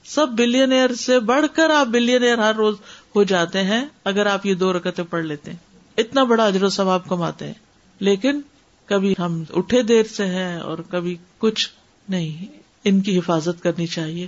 سب 0.06 0.28
بلین 0.30 0.96
سے 0.96 1.20
بڑھ 1.20 1.46
کر 1.56 1.70
آپ 1.70 1.88
بلین 1.88 2.40
ہر 2.40 2.56
روز 2.56 2.76
ہو 3.16 3.24
جاتے 3.24 3.64
ہیں 3.64 3.86
اگر 4.04 4.26
آپ 4.26 4.46
یہ 4.46 4.54
دو 4.54 4.74
رکتیں 4.74 5.04
پڑھ 5.04 5.26
لیتے 5.26 5.52
ہیں۔ 5.52 5.58
اتنا 5.98 6.24
بڑا 6.24 6.46
اجر 6.46 6.64
و 6.64 6.70
ثواب 6.70 7.10
کماتے 7.10 7.46
ہیں۔ 7.48 7.54
لیکن 8.00 8.42
کبھی 8.86 9.14
ہم 9.20 9.44
اٹھے 9.54 9.82
دیر 9.82 10.04
سے 10.04 10.26
ہیں 10.26 10.60
اور 10.60 10.78
کبھی 10.78 11.18
کچھ 11.38 11.70
نہیں۔ 12.10 12.65
ان 12.86 13.02
کی 13.02 13.18
حفاظت 13.18 13.64
کرنی 13.64 13.88
چاہیے 13.88 14.28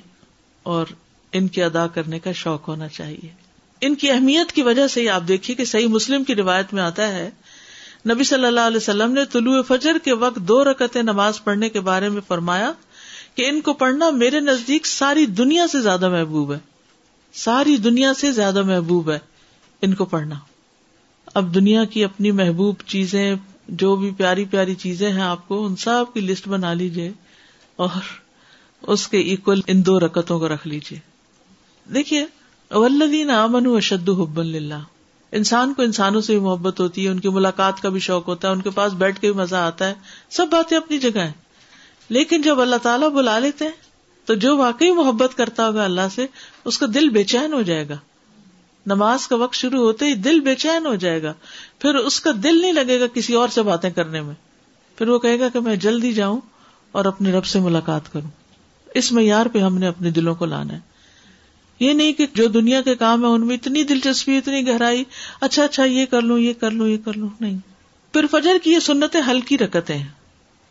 اور 0.63 0.85
ان 1.31 1.47
کی 1.47 1.63
ادا 1.63 1.87
کرنے 1.87 2.19
کا 2.19 2.31
شوق 2.31 2.67
ہونا 2.67 2.87
چاہیے۔ 2.87 3.29
ان 3.81 3.95
کی 3.95 4.11
اہمیت 4.11 4.51
کی 4.51 4.61
وجہ 4.61 4.87
سے 4.87 5.09
آپ 5.09 5.23
دیکھیے 5.27 5.55
کہ 5.55 5.65
صحیح 5.65 5.87
مسلم 5.87 6.23
کی 6.23 6.35
روایت 6.35 6.73
میں 6.73 6.83
آتا 6.83 7.07
ہے، 7.07 7.29
نبی 8.09 8.23
صلی 8.23 8.45
اللہ 8.45 8.59
علیہ 8.59 8.77
وسلم 8.77 9.11
نے 9.11 9.25
طلوع 9.25 9.61
فجر 9.67 9.97
کے 10.03 10.13
وقت 10.13 10.35
دو 10.35 10.63
رکتیں 10.63 11.03
نماز 11.03 11.43
پڑھنے 11.43 11.69
کے 11.69 11.79
بارے 11.79 12.09
میں 12.09 12.21
فرمایا 12.27 12.71
کہ 13.35 13.49
ان 13.49 13.61
کو 13.61 13.73
پڑھنا 13.73 14.09
میرے 14.09 14.39
نزدیک 14.39 14.85
ساری 14.85 15.25
دنیا 15.25 15.67
سے 15.67 15.81
زیادہ 15.81 16.09
محبوب 16.09 16.53
ہے۔ 16.53 16.59
ساری 17.33 17.77
دنیا 17.77 18.13
سے 18.13 18.31
زیادہ 18.31 18.63
محبوب 18.63 19.11
ہے 19.11 19.19
ان 19.81 19.93
کو 19.93 20.05
پڑھنا۔ 20.05 20.35
اب 21.33 21.55
دنیا 21.55 21.83
کی 21.83 22.03
اپنی 22.03 22.31
محبوب 22.31 22.75
چیزیں، 22.87 23.35
جو 23.67 23.95
بھی 23.95 24.11
پیاری 24.11 24.45
پیاری 24.45 24.75
چیزیں 24.75 25.11
ہیں، 25.11 25.21
آپ 25.21 25.47
کو 25.47 25.65
ان 25.65 25.75
سب 25.75 26.05
کی 26.13 26.19
لسٹ 26.19 26.47
بنا 26.47 26.73
لیجیے 26.73 27.11
اور 27.75 27.89
اس 28.81 29.07
کے 29.07 29.19
اکول 29.19 29.61
ان 29.67 29.85
دو 29.85 29.99
رکتوں 29.99 30.39
کو 30.39 30.47
رکھ 30.47 30.67
لیجیے 30.67 30.99
دیکھیے 31.93 32.25
ولدین 32.71 33.29
امن 33.29 33.65
اشد 33.65 34.09
حب 34.09 34.39
اللہ 34.39 34.83
انسان 35.31 35.73
کو 35.73 35.81
انسانوں 35.81 36.21
سے 36.21 36.33
بھی 36.33 36.39
محبت 36.39 36.79
ہوتی 36.79 37.05
ہے، 37.05 37.11
ان 37.11 37.19
کی 37.19 37.29
ملاقات 37.29 37.81
کا 37.81 37.89
بھی 37.89 37.99
شوق 37.99 38.27
ہوتا 38.27 38.47
ہے، 38.47 38.53
ان 38.53 38.61
کے 38.61 38.69
پاس 38.69 38.93
بیٹھ 38.93 39.21
کے 39.21 39.31
بھی 39.31 39.41
مزہ 39.41 39.55
آتا 39.55 39.87
ہے۔ 39.87 39.93
سب 40.29 40.47
باتیں 40.51 40.77
اپنی 40.77 40.97
جگہ 40.97 41.19
ہیں۔ 41.19 41.31
لیکن 42.09 42.41
جب 42.41 42.61
اللہ 42.61 42.75
تعالیٰ 42.75 43.09
بلا 43.09 43.39
لیتے 43.39 43.65
ہیں، 43.65 43.71
تو 44.25 44.33
جو 44.33 44.57
واقعی 44.57 44.91
محبت 44.91 45.37
کرتا 45.37 45.67
ہوگا 45.67 45.83
اللہ 45.83 46.01
سے، 46.15 46.27
اس 46.65 46.77
کا 46.77 46.85
دل 46.93 47.09
بے 47.09 47.23
چین 47.23 47.53
ہو 47.53 47.61
جائے 47.61 47.89
گا۔ 47.89 47.97
نماز 48.85 49.27
کا 49.27 49.35
وقت 49.35 49.53
شروع 49.53 49.83
ہوتے 49.85 50.05
ہی 50.05 50.13
دل 50.13 50.39
بے 50.39 50.55
چین 50.55 50.85
ہو 50.85 50.95
جائے 50.95 51.23
گا۔ 51.23 51.33
پھر 51.79 51.95
اس 51.95 52.19
کا 52.19 52.31
دل 52.43 52.61
نہیں 52.61 52.73
لگے 52.73 52.99
گا 52.99 53.07
کسی 53.07 53.33
اور 53.33 53.47
سے 53.47 53.61
باتیں 53.61 53.89
کرنے 53.89 54.21
میں۔ 54.21 54.35
پھر 54.97 55.09
وہ 55.09 55.19
کہے 55.19 55.39
گا 55.39 55.49
کہ 55.49 55.59
میں 55.59 55.75
جلدی 55.75 56.13
جاؤں 56.13 56.41
اور 56.91 57.05
اپنے 57.05 57.31
رب 57.31 57.45
سے 57.45 57.59
ملاقات 57.59 58.13
کروں۔ 58.13 58.46
اس 58.97 59.11
معیار 59.11 59.45
پہ 59.45 59.59
ہم 59.59 59.77
نے 59.77 59.87
اپنے 59.87 60.11
دلوں 60.11 60.35
کو 60.35 60.45
لانا 60.45 60.73
ہے۔ 60.73 60.79
یہ 61.79 61.93
نہیں 61.93 62.13
کہ 62.13 62.25
جو 62.33 62.47
دنیا 62.47 62.81
کے 62.81 62.95
کام 62.95 63.21
ہے 63.21 63.27
ان 63.27 63.47
میں 63.47 63.55
اتنی 63.55 63.83
دلچسپی، 63.83 64.37
اتنی 64.37 64.67
گہرائی 64.67 65.03
اچھا 65.41 65.63
اچھا 65.63 65.85
یہ 65.85 66.05
کر 66.05 66.21
لوں، 66.21 66.39
یہ 66.39 66.53
کر 66.53 66.71
لوں، 66.71 66.87
یہ 66.87 66.97
کر 67.05 67.13
لوں، 67.13 67.29
نہیں۔ 67.39 67.57
پھر 68.13 68.25
فجر 68.31 68.57
کی 68.63 68.71
یہ 68.71 68.79
سنتیں 68.79 69.21
ہلکی 69.27 69.57
رکتے 69.57 69.97
ہیں۔ 69.97 70.07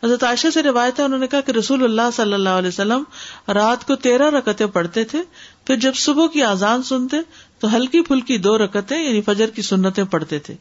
حضرت 0.05 0.25
عائشہ 0.25 0.49
سے 0.55 0.63
روایت 0.63 1.01
ہے، 1.01 1.05
انہوں 1.05 1.19
نے 1.19 1.27
کہا 1.27 1.41
کہ 1.41 1.51
رسول 1.51 1.85
اللہ 1.85 2.11
صلی 2.13 2.33
اللہ 2.33 2.49
علیہ 2.49 2.69
وسلم 2.69 3.03
رات 3.49 3.87
کو 3.87 3.95
تیرہ 3.95 4.31
رکتیں 4.31 4.67
پڑھتے 4.67 5.05
تھے 5.05 5.23
پھر 5.67 5.77
جب 5.77 5.95
صبح 5.95 6.27
کی 6.27 6.43
آزان 6.43 6.83
سنتے 6.83 7.17
تو 7.59 7.77
ہلکی 7.77 8.03
پھلکی 8.03 8.39
دو 8.39 8.59
رکتیں 8.59 9.05
یعنی 9.05 9.21
فجر 9.21 9.47
کی 9.47 9.63
سنتیں 9.63 10.05
پڑھتے 10.05 10.39
تھے۔ 10.39 10.55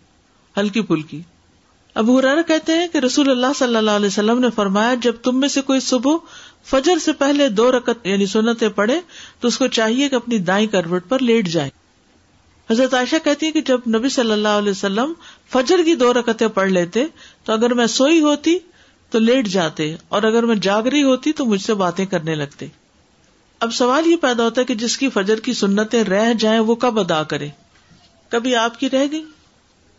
ہلکی 0.58 0.82
پھلکی۔ 0.82 1.21
ابو 1.95 2.17
حرارا 2.17 2.41
کہتے 2.41 2.73
ہیں 2.73 2.88
کہ 2.88 2.97
رسول 2.97 3.29
اللہ 3.29 3.53
صلی 3.55 3.75
اللہ 3.75 3.91
علیہ 3.91 4.08
وسلم 4.08 4.39
نے 4.39 4.47
فرمایا، 4.55 4.93
جب 5.01 5.15
تم 5.23 5.39
میں 5.39 5.47
سے 5.47 5.62
کوئی 5.62 5.79
صبح 5.79 6.15
فجر 6.65 6.97
سے 6.97 7.13
پہلے 7.13 7.49
دو 7.49 7.71
رکت 7.71 8.08
یعنی 8.08 8.25
سنتیں 8.25 8.69
پڑھے، 8.69 8.99
تو 9.39 9.47
اس 9.47 9.58
کو 9.58 9.67
چاہیے 9.67 10.10
کہ 10.10 10.15
اپنی 10.15 10.38
دائیں 10.38 10.67
کروٹ 10.67 11.10
پر 11.10 11.19
لیٹ 11.19 11.47
جائے۔ 11.47 11.69
حضرت 12.69 12.93
عائشہ 12.93 13.15
کہتی 13.23 13.45
ہے 13.45 13.51
کہ 13.51 13.62
جب 13.62 13.79
نبی 13.88 14.10
صلی 14.10 14.31
اللہ 14.31 14.47
علیہ 14.47 14.71
وسلم 14.71 15.13
فجر 15.49 15.84
کی 15.86 15.95
دو 15.95 16.13
رکتیں 16.13 16.47
پڑھ 16.47 16.69
لیتے، 16.69 17.05
تو 17.43 17.53
اگر 17.53 17.73
میں 17.73 17.88
سوئی 17.88 18.21
ہوتی 18.21 18.60
تو 19.10 19.19
لیٹ 19.19 19.47
جاتے، 19.47 19.95
اور 20.08 20.23
اگر 20.23 20.45
میں 20.45 20.55
جاگ 20.55 20.84
رہی 20.84 21.03
ہوتی 21.03 21.34
تو 21.34 21.45
مجھ 21.45 21.62
سے 21.62 21.73
باتیں 21.73 22.05
کرنے 22.05 22.36
لگتے۔ 22.36 22.67
اب 23.60 23.73
سوال 23.73 24.08
یہ 24.08 24.15
پیدا 24.15 24.43
ہوتا 24.43 24.62
ہے 24.62 24.65
کہ 24.65 24.75
جس 24.75 24.97
کی 24.97 25.10
فجر 25.10 25.39
کی 25.39 25.53
سنتیں 25.53 26.03
رہ 26.03 26.34
جائیں 26.34 26.60
وہ 26.60 26.75
کب 26.75 26.99
ادا 26.99 27.23
کرے؟ 27.23 27.47
کبھی 28.29 28.55
آپ 28.55 28.79
کی 28.79 28.89
رہ 28.89 29.05
گئی؟ 29.12 29.25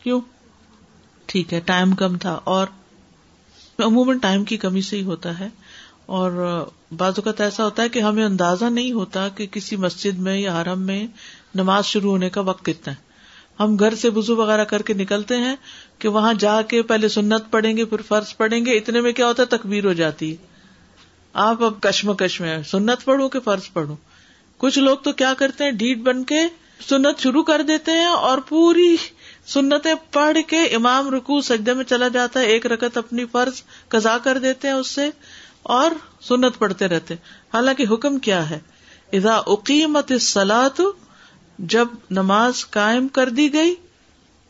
کیوں؟ 0.03 0.21
ٹھیک 1.37 1.55
ہے 1.55 1.61
ٹائم 1.61 1.95
کم 1.95 2.19
تھا 2.19 2.41
اور 2.45 2.67
عموماً 3.79 4.19
ٹائم 4.19 4.45
کی 4.45 4.57
کمی 4.57 4.81
سے 4.81 4.97
ہی 4.97 5.03
ہوتا 5.03 5.39
ہے۔ 5.39 5.49
اور 6.07 6.33
بعض 6.97 7.13
اوقات 7.17 7.41
ایسا 7.41 7.65
ہوتا 7.65 7.83
ہے 7.83 7.89
کہ 7.89 7.99
ہمیں 7.99 8.25
اندازہ 8.25 8.65
نہیں 8.65 8.93
ہوتا 8.93 9.29
کہ 9.29 9.47
کسی 9.47 9.77
مسجد 9.77 10.19
میں 10.19 10.39
یا 10.39 10.63
حرم 10.63 10.83
میں 10.83 11.07
نماز 11.55 11.85
شروع 11.85 12.11
ہونے 12.11 12.31
کا 12.31 12.41
وقت 12.41 12.65
کتنا 12.65 12.93
ہے۔ 12.93 12.97
ہم 13.61 13.77
گھر 13.77 13.95
سے 13.95 14.09
وزو 14.09 14.37
وغیرہ 14.37 14.65
کر 14.65 14.83
کے 14.83 14.95
نکلتے 14.95 15.37
ہیں 15.37 15.57
کہ 15.99 16.09
وہاں 16.09 16.35
جا 16.35 16.63
کے 16.63 16.83
پہلے 16.83 17.09
سنت 17.09 17.43
پڑیں 17.51 17.77
گے، 17.77 17.85
پھر 17.85 18.03
فرض 18.03 18.37
پڑیں 18.37 18.67
گے۔ 18.67 18.71
اتنے 18.71 19.01
میں 19.01 19.13
کیا 19.13 19.27
ہوتا 19.27 19.43
ہے؟ 19.43 19.57
تکبیر 19.57 19.85
ہو 19.85 19.93
جاتی 19.93 20.31
ہے۔ 20.31 20.37
آپ 21.33 21.65
اب 21.65 21.81
کشمکش 21.81 22.41
میں 22.41 22.63
سنت 22.63 23.05
پڑھو 23.05 23.29
کہ 23.29 23.41
فرض 23.41 23.73
پڑھو۔ 23.73 23.97
کچھ 24.59 24.79
لوگ 24.79 24.97
تو 24.97 25.13
کیا 25.13 25.35
کرتے 25.39 25.65
ہیں؟ 25.65 25.71
ڈیٹ 25.71 25.99
بن 25.99 26.25
کے 26.25 26.41
سنت 26.89 27.19
شروع 27.19 27.43
کر 27.43 27.63
دیتے 27.63 27.93
ہیں 27.93 28.07
اور 28.07 28.39
پوری 28.39 28.97
سنتیں 29.47 29.95
پڑھ 30.13 30.39
کے 30.47 30.63
امام 30.63 31.15
رکو 31.15 31.41
سجدے 31.41 31.75
میں 31.75 31.85
چلا 31.85 32.09
جاتا 32.09 32.41
ہے، 32.41 32.45
ایک 32.45 32.67
رکت 32.67 32.97
اپنی 32.97 33.25
فرض 33.25 33.63
قزا 33.89 34.19
کر 34.19 34.39
دیتے 34.39 34.69
ہیں 34.69 34.75
اس 34.75 34.89
سے 34.89 35.11
اور 35.63 35.91
سنت 36.21 36.59
پڑھتے 36.59 36.89
رہتے 36.89 37.15
حالانکہ 37.55 37.85
حکم 37.91 38.19
کیا 38.19 38.51
ہے؟ 38.51 38.59
اذا 39.13 39.41
اقیمت 39.47 40.13
سلاد 40.21 40.81
جب 41.59 41.89
نماز 42.11 42.71
قائم 42.71 43.09
کر 43.09 43.29
دی 43.29 43.53
گئی، 43.53 43.75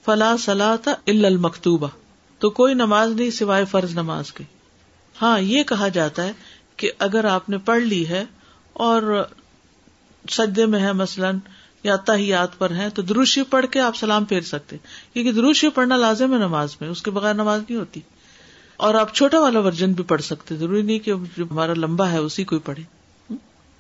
فلا 0.05 0.37
سلاح 0.37 0.89
المکتوبہ۔ 1.07 1.89
تو 2.39 2.51
کوئی 2.51 2.75
نماز 2.75 3.11
نہیں 3.11 3.31
سوائے 3.31 3.65
فرض 3.65 3.93
نماز 3.93 4.33
کے۔ 4.33 4.45
ہاں 5.23 5.41
یہ 5.41 5.63
کہا 5.63 5.89
جاتا 5.89 6.23
ہے 6.23 6.33
کہ 6.77 6.91
اگر 6.99 7.25
آپ 7.25 7.49
نے 7.49 7.59
پڑھ 7.59 7.83
لی 7.83 8.09
ہے 8.09 8.25
اور 8.73 9.29
سجدے 10.31 10.67
میں 10.67 10.81
ہے 10.81 10.93
مثلاً 10.93 11.39
یا 11.87 11.97
تحیات 11.97 12.59
پر 12.59 12.71
ہیں، 12.71 12.89
تو 12.89 13.03
دروشی 13.03 13.43
پڑھ 13.43 13.67
کے 13.67 13.81
آپ 13.81 13.97
سلام 13.97 14.25
پھیر 14.25 14.41
سکتے۔ 14.41 14.77
کیونکہ 15.13 15.33
دروشی 15.33 15.69
پڑھنا 15.69 15.97
لازم 15.97 16.33
ہے 16.33 16.39
نماز 16.39 16.77
میں، 16.81 16.89
اس 16.89 17.03
کے 17.03 17.11
بغیر 17.11 17.35
نماز 17.35 17.61
نہیں 17.69 17.79
ہوتی۔ 17.79 18.01
اور 18.77 18.95
آپ 18.95 19.15
چھوٹا 19.15 19.41
والا 19.41 19.61
ورژن 19.61 19.93
بھی 19.93 20.05
پڑھ 20.05 20.23
سکتے۔ 20.23 20.57
ضروری 20.57 20.83
نہیں 20.83 20.99
کہ 20.99 21.13
جو 21.37 21.45
ہمارا 21.51 21.75
لمبا 21.75 22.11
ہے، 22.11 22.19
اسی 22.19 22.45
کو 22.45 22.59
پڑھے 22.59 22.83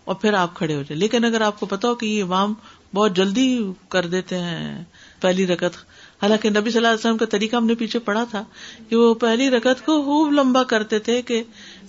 اور 0.05 0.15
پھر 0.15 0.35
آپ 0.35 0.55
کھڑے 0.55 0.75
ہو 0.75 0.83
جائیں۔ 0.83 1.01
لیکن 1.01 1.25
اگر 1.25 1.41
آپ 1.41 1.61
کو 1.61 1.67
پتا 1.67 1.89
ہو 1.89 1.95
کہ 1.95 2.07
یہ 2.07 2.23
امام 2.23 2.55
بہت 2.95 3.17
جلدی 3.17 3.61
کر 3.89 4.07
دیتے 4.07 4.39
ہیں 4.39 4.85
پہلی 5.21 5.47
رکت 5.47 5.77
حالانکہ 6.23 6.51
نبی 6.51 6.71
صلی 6.71 6.77
اللہ 6.77 6.89
علیہ 6.89 6.99
وسلم 6.99 7.17
کا 7.17 7.27
طریقہ 7.27 7.57
ہم 7.57 7.67
نے 7.67 7.75
پیچھے 7.75 7.99
پڑھا 7.99 8.25
تھا 8.31 8.45
کہ 8.89 8.97
وہ 8.97 9.15
پہلی 9.15 9.51
رکت 9.51 9.87
کو 9.87 10.03
خوب 10.03 10.33
لمبا 10.33 10.63
کرتے 10.63 10.99
تھے 10.99 11.23
کہ 11.23 11.43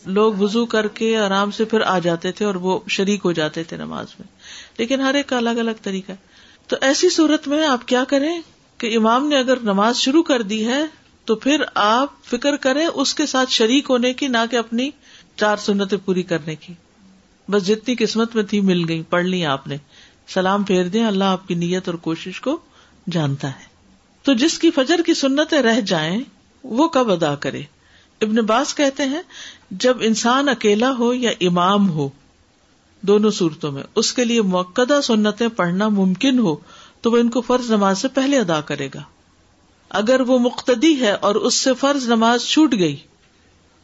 لوگ 0.06 0.34
وزو 0.34 0.66
کر 0.66 0.88
کے 0.88 1.18
آرام 1.18 1.52
سے 1.52 1.66
پھر 1.66 1.82
آ 1.82 2.00
جاتے 2.00 2.32
تھے 2.32 2.46
اور 2.46 2.56
وہ 2.56 2.80
شریک 2.88 3.22
ہو 3.26 3.32
جاتے 3.32 3.64
تھے 3.64 3.78
نماز 3.78 4.08
میں۔ 4.20 4.37
لیکن 4.78 5.02
ہر 5.02 5.14
ایک 5.14 5.28
کا 5.28 5.38
الگ 5.38 5.50
الگ 5.50 5.72
طریقہ 5.82 6.12
تو 6.68 6.76
ایسی 6.82 7.10
صورت 7.10 7.48
میں 7.48 7.68
آپ 7.68 7.88
کیا 7.88 8.04
کریں 8.04 8.42
کہ 8.78 8.98
امام 8.98 9.28
نے 9.28 9.38
اگر 9.38 9.58
نماز 9.64 9.98
شروع 9.98 10.24
کر 10.24 10.42
دی 10.42 10.68
ہے 10.68 10.84
تو 11.26 11.36
پھر 11.36 11.64
آپ 11.76 12.26
فکر 12.26 12.56
کریں 12.56 12.86
اس 12.86 13.16
کے 13.16 13.26
ساتھ 13.26 13.52
شریک 13.52 13.86
ہونے 13.90 14.14
کی، 14.14 14.28
نہ 14.28 14.38
کہ 14.52 14.56
اپنی 14.56 14.90
چار 15.36 15.58
سنتیں 15.58 15.98
پوری 16.06 16.24
کرنے 16.24 16.56
کی۔ 16.56 16.74
بس 17.50 17.68
جتنی 17.68 17.96
قسمت 18.00 18.36
میں 18.36 18.44
تھی، 18.44 18.62
مل 18.62 18.90
گئی 18.90 19.02
پڑھ 19.02 19.26
لی 19.26 19.46
آپ 19.46 19.68
نے۔ 19.68 19.78
سلام 20.28 20.64
پھیر 20.64 20.84
دیں، 20.84 21.06
اللہ 21.06 21.24
آپ 21.24 21.48
کی 21.48 21.54
نیت 21.54 21.90
اور 21.90 21.96
کوشش 21.96 22.42
کو 22.42 22.60
جانتا 23.12 23.48
ہے۔ 23.48 23.66
تو 24.24 24.34
جس 24.34 24.60
کی 24.60 24.72
فجر 24.72 25.02
کی 25.06 25.14
سنتیں 25.14 25.62
رہ 25.62 25.82
جائیں، 25.82 26.22
وہ 26.64 26.88
کب 26.88 27.12
ادا 27.12 27.36
کرے؟ 27.36 27.62
ابن 28.22 28.36
باز 28.36 28.76
کہتے 28.76 29.04
ہیں، 29.04 29.22
جب 29.72 29.98
انسان 30.02 30.50
اکیلا 30.50 30.94
ہو 31.00 31.14
یا 31.14 31.32
امام 31.42 31.90
ہو 31.90 32.10
دونوں 33.02 33.32
صورتوں 33.32 33.72
میں۔ 33.72 33.84
اس 33.96 34.14
کے 34.14 34.26
لیے 34.26 34.42
موقع 34.42 35.02
سنتیں 35.04 35.48
پڑھنا 35.48 35.88
ممکن 35.88 36.40
ہو 36.40 36.56
تو 37.02 37.12
وہ 37.12 37.18
ان 37.18 37.30
کو 37.30 37.42
فرض 37.42 37.72
نماز 37.72 38.02
سے 38.02 38.08
پہلے 38.08 38.40
ادا 38.40 38.62
کرے 38.62 38.90
گا۔ 38.96 39.02
اگر 39.90 40.22
وہ 40.22 40.40
مقتدی 40.40 41.02
ہے 41.02 41.12
اور 41.12 41.36
اس 41.36 41.54
سے 41.54 41.74
فرض 41.74 42.08
نماز 42.08 42.44
چھوٹ 42.44 42.76
گئی 42.80 42.96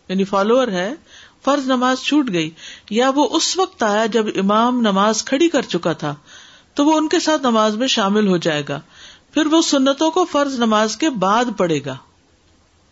یعنی 0.10 0.24
فالوور 0.24 0.68
ہے، 0.68 0.94
فرض 1.44 1.66
نماز 1.66 2.00
چھوٹ 2.00 2.30
گئی، 2.34 2.50
یا 2.90 3.12
وہ 3.16 3.28
اس 3.32 3.58
وقت 3.58 3.84
آیا 3.84 4.06
جب 4.06 4.26
امام 4.36 4.80
نماز 4.80 5.26
کھڑی 5.26 5.50
کر 5.50 5.62
چکا 5.62 5.94
تھا، 5.94 6.16
تو 6.74 6.86
وہ 6.86 6.98
ان 6.98 7.08
کے 7.08 7.20
ساتھ 7.20 7.42
نماز 7.42 7.76
میں 7.76 7.88
شامل 7.88 8.28
ہو 8.28 8.38
جائے 8.38 8.64
گا۔ 8.70 8.82
پھر 9.34 9.46
وہ 9.46 9.62
سنتوں 9.62 10.12
کو 10.12 10.26
فرض 10.26 10.60
نماز 10.60 10.98
کے 10.98 11.10
بعد 11.10 11.46
پڑے 11.58 11.80
گا۔ 11.86 11.98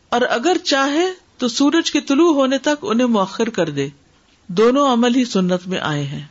اور 0.10 0.22
اگر 0.30 0.58
چاہے 0.64 1.06
تو 1.38 1.48
سورج 1.48 1.92
کے 1.92 2.02
طلوع 2.02 2.34
ہونے 2.34 2.58
تک 2.58 2.76
انہیں 2.82 3.08
مؤخر 3.08 3.50
کر 3.50 3.70
دے۔ 3.70 3.90
دونوں 4.58 4.94
عمل 4.94 5.16
ہی 5.16 5.26
سنت 5.26 5.68
میں 5.68 5.80
آئے 5.82 6.04
ہیں۔ 6.04 6.28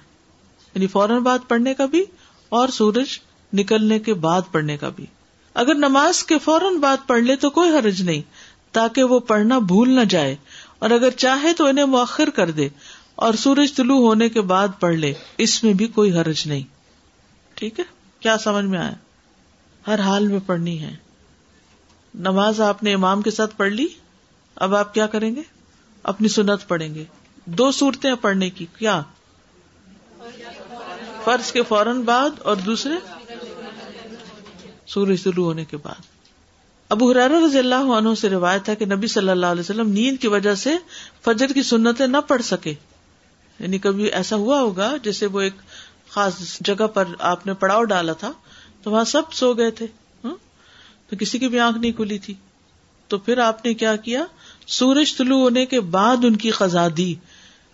یعنی 0.74 0.86
فوراً 0.86 1.22
بعد 1.22 1.38
پڑھنے 1.48 1.74
کا 1.74 1.86
بھی 1.86 2.04
اور 2.48 2.68
سورج 2.68 3.18
نکلنے 3.52 3.98
کے 3.98 4.14
بعد 4.14 4.42
پڑھنے 4.52 4.76
کا 4.76 4.88
بھی۔ 4.88 5.06
اگر 5.54 5.74
نماز 5.74 6.24
کے 6.24 6.38
فوراً 6.38 6.76
بعد 6.76 6.96
پڑھ 7.06 7.22
لے 7.22 7.36
تو 7.36 7.50
کوئی 7.50 7.70
حرج 7.70 8.02
نہیں، 8.02 8.22
تاکہ 8.72 9.04
وہ 9.04 9.20
پڑھنا 9.20 9.58
بھول 9.58 9.90
نہ 9.90 10.04
جائے۔ 10.04 10.36
اور 10.78 10.90
اگر 10.90 11.10
چاہے 11.10 11.52
تو 11.52 11.66
انہیں 11.66 11.84
مؤخر 11.84 12.30
کر 12.30 12.50
دے 12.50 12.68
اور 13.14 13.34
سورج 13.34 13.74
طلوع 13.74 13.98
ہونے 13.98 14.28
کے 14.28 14.40
بعد 14.40 14.68
پڑھ 14.80 14.94
لے، 14.94 15.12
اس 15.38 15.64
میں 15.64 15.72
بھی 15.72 15.86
کوئی 15.86 16.12
حرج 16.12 16.42
نہیں۔ 16.46 16.62
ٹھیک 17.54 17.78
ہے؟ 17.78 17.84
کیا 18.20 18.38
سمجھ 18.38 18.64
میں 18.64 18.78
آیا؟ 18.78 18.94
ہر 19.86 20.00
حال 20.00 20.28
میں 20.28 20.40
پڑھنی 20.46 20.82
ہے۔ 20.82 20.96
نماز 22.14 22.60
آپ 22.60 22.82
نے 22.82 22.94
امام 22.94 23.22
کے 23.22 23.30
ساتھ 23.30 23.56
پڑھ 23.56 23.72
لی، 23.72 23.86
اب 24.54 24.74
آپ 24.74 24.94
کیا 24.94 25.06
کریں 25.06 25.36
گے؟ 25.36 25.42
اپنی 26.02 26.28
سنت 26.28 26.68
پڑھیں 26.68 26.94
گے۔ 26.94 27.04
دو 27.50 27.70
صورتیں 27.70 28.14
پڑھنے 28.20 28.50
کی، 28.50 28.66
کیا؟ 28.78 29.02
فرض 31.24 31.52
کے 31.52 31.62
فوراً 31.62 32.02
بعد 32.02 32.30
اور 32.38 32.56
دوسرے 32.56 32.94
سورج 34.86 35.22
طلوع 35.22 35.44
ہونے 35.44 35.64
کے 35.64 35.76
بعد۔ 35.76 36.02
ابو 36.88 37.10
حرار 37.10 37.30
رضی 37.30 37.58
اللہ 37.58 37.74
عنہ 37.74 38.08
سے 38.20 38.30
روایت 38.30 38.68
ہے 38.68 38.76
کہ 38.76 38.84
نبی 38.84 39.06
صلی 39.06 39.28
اللہ 39.28 39.46
علیہ 39.46 39.60
وسلم 39.60 39.90
نیند 39.90 40.16
کی 40.20 40.28
وجہ 40.28 40.54
سے 40.54 40.70
فجر 41.24 41.46
کی 41.46 41.62
سنتیں 41.62 42.06
نہ 42.06 42.16
پڑھ 42.16 42.42
سکے۔ 42.42 42.74
یعنی 43.58 43.78
کبھی 43.78 44.04
ایسا 44.04 44.36
ہوا 44.36 44.60
ہوگا 44.60 44.96
جیسے 45.02 45.26
وہ 45.26 45.40
ایک 45.40 45.54
خاص 46.08 46.60
جگہ 46.60 46.86
پر 46.86 47.04
آپ 47.18 47.46
نے 47.46 47.54
پڑاؤ 47.54 47.84
ڈالا 47.84 48.12
تھا، 48.12 48.32
تو 48.82 48.90
وہاں 48.90 49.04
سب 49.04 49.32
سو 49.32 49.52
گئے 49.54 49.70
تھے۔ 49.70 49.86
تو 51.08 51.16
کسی 51.16 51.38
کی 51.38 51.48
بھی 51.48 51.58
آنکھ 51.60 51.78
نہیں 51.78 51.92
کھلی 51.92 52.18
تھی۔ 52.18 52.34
تو 53.08 53.18
پھر 53.18 53.38
آپ 53.38 53.64
نے 53.64 53.74
کیا 53.74 53.96
کیا؟ 53.96 54.24
سورج 54.66 55.16
طلوع 55.16 55.38
ہونے 55.38 55.66
کے 55.66 55.80
بعد 55.80 56.16
ان 56.22 56.36
کی 56.36 56.50
خزا 56.50 56.88
دی۔ 56.96 57.14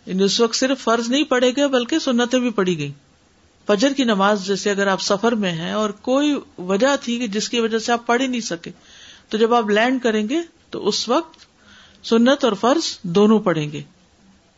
یعنی 0.06 0.22
اس 0.22 0.40
وقت 0.40 0.54
صرف 0.54 0.80
فرض 0.80 1.08
نہیں 1.10 1.24
پڑے 1.24 1.50
گا 1.56 1.66
بلکہ 1.66 1.98
سنتیں 1.98 2.38
بھی 2.38 2.50
پڑی 2.50 2.78
گئی 2.78 2.92
فجر 3.68 3.92
کی 3.92 4.04
نماز 4.04 4.46
جیسے 4.46 4.70
اگر 4.70 4.86
آپ 4.86 5.00
سفر 5.00 5.32
میں 5.32 5.52
ہیں 5.52 5.72
اور 5.72 5.90
کوئی 5.90 6.34
وجہ 6.58 6.96
تھی 7.02 7.18
کہ 7.18 7.26
جس 7.26 7.48
کی 7.48 7.60
وجہ 7.60 7.78
سے 7.78 7.92
آپ 7.92 8.06
پڑھ 8.06 8.22
ہی 8.22 8.26
نہیں 8.26 8.40
سکے، 8.40 8.70
تو 9.28 9.38
جب 9.38 9.54
آپ 9.54 9.70
لینڈ 9.70 10.02
کریں 10.02 10.28
گے 10.28 10.40
تو 10.70 10.88
اس 10.88 11.08
وقت 11.08 11.46
سنت 12.06 12.44
اور 12.44 12.52
فرض 12.52 12.98
دونوں 13.02 13.40
پڑھیں 13.40 13.72
گے۔ 13.72 13.82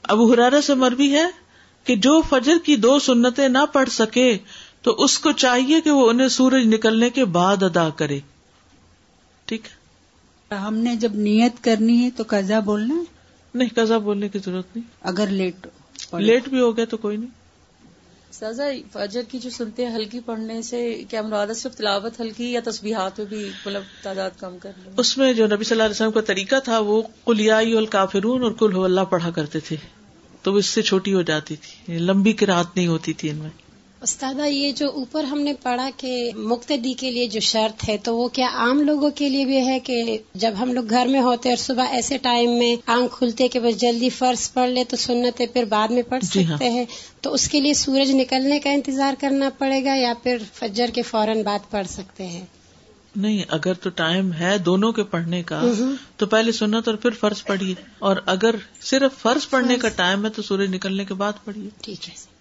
ابو 0.02 0.32
حرارا 0.32 0.62
سے 0.62 0.74
مربی 0.74 1.12
ہے 1.12 1.24
کہ 1.84 1.96
جو 1.96 2.22
فجر 2.30 2.56
کی 2.64 2.76
دو 2.76 2.98
سنتیں 2.98 3.48
نہ 3.48 3.64
پڑھ 3.72 3.88
سکے، 3.88 4.38
تو 4.82 4.90
اس 4.90 5.18
کو 5.18 5.32
چاہیے 5.32 5.80
کہ 5.80 5.90
وہ 5.90 6.08
انہیں 6.10 6.28
سورج 6.28 6.66
نکلنے 6.66 7.10
کے 7.10 7.24
بعد 7.24 7.62
ادا 7.62 7.88
کرے۔ 7.90 8.20
ٹھیک 9.44 9.62
ہے؟ 9.64 10.54
ہم 10.54 10.74
نے 10.74 10.96
جب 10.96 11.14
نیت 11.14 11.64
کرنی 11.64 12.04
ہے 12.04 12.10
تو 12.10 12.24
قزا 12.26 12.60
بولنا 12.60 12.94
نہیں 13.54 13.68
قزا 13.74 13.98
بولنے 13.98 14.28
کی 14.28 14.38
ضرورت 14.38 14.76
نہیں۔ 14.76 14.88
اگر 15.02 15.26
لیٹ 15.26 15.66
لیٹ 16.14 16.48
بھی 16.48 16.60
ہو 16.60 16.76
گیا 16.76 16.84
تو 16.84 16.96
کوئی 16.96 17.16
نہیں۔ 17.16 17.30
سازا 18.32 18.64
فجر 18.92 19.22
کی 19.28 19.38
جو 19.38 19.50
سنتے 19.50 19.86
ہیں 19.86 19.94
ہلکی 19.94 20.20
پڑھنے 20.20 20.62
سے 20.62 21.02
کیا 21.10 21.22
مراد 21.22 21.46
صرف 21.56 21.74
تلاوت 21.74 22.20
ہلکی 22.20 22.52
یا 22.52 22.60
تصبیحات 22.64 23.18
میں 23.18 23.26
بھی 23.26 23.44
مطلب 23.44 23.82
تعداد 24.02 24.30
کم 24.38 24.58
کر 24.58 24.70
اس 24.96 25.18
میں 25.18 25.32
جو 25.32 25.46
نبی 25.46 25.64
صلی 25.64 25.74
اللہ 25.74 25.82
علیہ 25.82 25.94
وسلم 25.94 26.10
کا 26.10 26.20
طریقہ 26.20 26.56
تھا 26.64 26.78
وہ 26.78 27.02
کلیائی 27.26 27.76
الکافرون 27.76 28.42
اور 28.42 28.52
کل 28.52 28.84
اللہ 28.84 29.00
پڑھا 29.00 29.30
کرتے 29.30 29.60
تھے۔ 29.60 29.76
تو 30.42 30.52
وہ 30.52 30.58
اس 30.58 30.66
سے 30.66 30.82
چھوٹی 30.82 31.14
ہو 31.14 31.22
جاتی 31.22 31.56
تھی 31.56 31.98
لمبی 31.98 32.32
کی 32.32 32.46
رات 32.46 32.66
نہیں 32.76 32.86
ہوتی 32.86 33.12
تھی 33.12 33.30
ان 33.30 33.36
میں۔ 33.36 33.50
استادہ 34.02 34.46
یہ 34.46 34.72
جو 34.72 34.90
اوپر 34.90 35.24
ہم 35.24 35.40
نے 35.40 35.54
پڑھا 35.54 35.90
کہ 35.96 36.30
مقتدی 36.36 36.92
کے 36.92 37.10
لیے 37.10 37.26
جو 37.26 37.40
شرط 37.40 37.88
ہے 37.88 37.96
تو 37.98 38.16
وہ 38.16 38.28
کیا 38.28 38.48
عام 38.52 38.80
لوگوں 38.80 39.10
کے 39.10 39.28
لیے 39.28 39.44
بھی 39.44 39.66
ہے 39.66 39.80
کہ 39.80 40.18
جب 40.34 40.54
ہم 40.58 40.72
لوگ 40.72 40.90
گھر 40.90 41.06
میں 41.06 41.20
ہوتے 41.20 41.48
اور 41.48 41.56
صبح 41.56 41.86
ایسے 41.90 42.18
ٹائم 42.18 42.50
میں 42.50 42.76
آنکھ 42.86 43.18
کھلتے 43.18 43.48
کہ 43.48 43.60
بس 43.60 43.80
جلدی 43.80 44.08
فرض 44.08 44.52
پڑھ 44.52 44.70
لے 44.70 44.84
تو 44.84 44.96
سنت 44.96 45.42
پھر 45.52 45.64
بعد 45.64 45.88
میں 45.88 46.02
پڑھ 46.02 46.24
جی 46.32 46.44
ہاں۔ 46.44 46.56
سکتے 46.56 46.70
ہیں؟ 46.70 46.84
تو 47.20 47.34
اس 47.34 47.48
کے 47.48 47.60
لیے 47.60 47.74
سورج 47.74 48.10
نکلنے 48.10 48.58
کا 48.58 48.70
انتظار 48.70 49.14
کرنا 49.20 49.50
پڑے 49.58 49.84
گا 49.84 49.94
یا 49.94 50.12
پھر 50.22 50.38
فجر 50.54 50.90
کے 50.94 51.02
فوراً 51.02 51.42
بعد 51.42 51.70
پڑھ 51.70 51.86
سکتے 51.86 52.26
ہیں؟ 52.26 52.44
نہیں 53.16 53.42
اگر 53.48 53.74
تو 53.74 53.90
ٹائم 53.90 54.32
ہے 54.32 54.58
دونوں 54.58 54.92
کے 54.92 55.02
پڑھنے 55.02 55.42
کا 55.42 55.62
تو 56.16 56.26
پہلے 56.26 56.52
سنت 56.52 56.88
اور 56.88 56.96
پھر 56.96 57.10
فرض 57.10 57.44
پڑھیے۔ 57.44 57.74
اور 57.98 58.16
اگر 58.26 58.54
صرف 58.80 59.22
فرض 59.22 59.48
پڑھنے 59.48 59.76
کا 59.76 59.88
ٹائم 59.88 60.24
ہے 60.24 60.30
تو 60.30 60.42
سورج 60.42 60.74
نکلنے 60.74 61.04
کے 61.04 61.14
بعد 61.14 61.32
پڑھیے۔ 61.44 61.68
ٹھیک 61.82 62.08
ہے۔ 62.08 62.37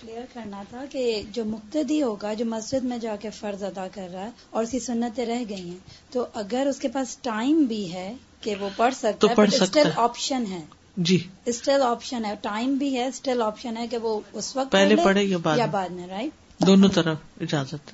کلیئر 0.00 0.24
کرنا 0.32 0.62
تھا 0.70 0.84
کہ 0.90 1.22
جو 1.32 1.44
مقتدی 1.44 2.02
ہوگا 2.02 2.34
جو 2.34 2.44
مسجد 2.44 2.84
میں 2.84 2.98
جا 2.98 3.16
کے 3.16 3.30
فرض 3.30 3.62
ادا 3.62 3.88
کر 3.92 4.08
رہا 4.12 4.24
ہے 4.24 4.30
اور 4.50 4.62
اس 4.62 4.70
کی 4.70 4.78
سنتیں 4.78 5.26
رہ 5.26 5.44
گئی 5.48 5.68
ہیں 5.68 5.78
تو 6.10 6.26
اگر 6.34 6.66
اس 6.70 6.78
کے 6.78 6.88
پاس 6.88 7.16
ٹائم 7.16 7.64
بھی 7.64 7.92
ہے 7.92 8.14
کہ 8.40 8.54
وہ 8.60 8.68
پڑھ 8.76 8.94
تو 8.94 9.08
سکتا 9.08 9.30
ہے 9.30 9.34
پڑھ 9.34 9.50
but 9.50 9.56
سکتا 9.56 9.80
still 9.80 9.96
ہے۔ 9.96 10.02
آپشن 10.02 10.44
ہے۔ 10.50 10.60
جی۔ 10.96 11.18
اسٹل 11.44 11.82
آپشن 11.82 12.24
ہے۔ 12.24 12.34
ٹائم 12.42 12.74
بھی 12.74 12.96
ہے 12.96 13.06
اسٹل 13.06 13.42
آپشن 13.42 13.76
ہے 13.76 13.86
کہ 13.86 13.96
وہ 13.96 14.20
اس 14.32 14.56
وقت 14.56 14.72
پہلے 14.72 14.88
پڑھ 14.88 14.96
لے 14.96 15.04
پڑھے 15.04 15.22
یا 15.22 15.38
بعد 15.38 15.58
یا 15.58 15.64
میں۔ 15.64 15.72
بعد 15.72 15.88
میں 15.88 16.06
رائٹ 16.06 16.66
دونوں 16.66 16.88
طرف 16.88 17.18
اجازت۔ 17.40 17.90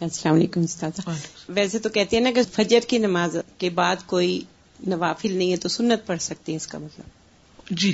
السلام 0.00 0.34
علیکم 0.34 0.60
استاد 0.60 1.00
ویسے 1.48 1.78
تو 1.78 1.88
کہتے 1.88 2.16
ہیں 2.16 2.24
نا 2.24 2.30
کہ 2.34 2.42
فجر 2.42 2.80
کی 2.88 2.98
نماز 2.98 3.36
کے 3.58 3.70
بعد 3.70 3.96
کوئی 4.06 4.40
نوافل 4.86 5.32
نہیں 5.32 5.52
ہے 5.52 5.56
تو 5.56 5.68
سنت 5.68 6.06
پڑھ 6.06 6.20
سکتے 6.20 6.52
ہیں 6.52 6.56
اس 6.56 6.66
کا 6.66 6.78
مطلب۔ 6.78 7.04
جی 7.70 7.92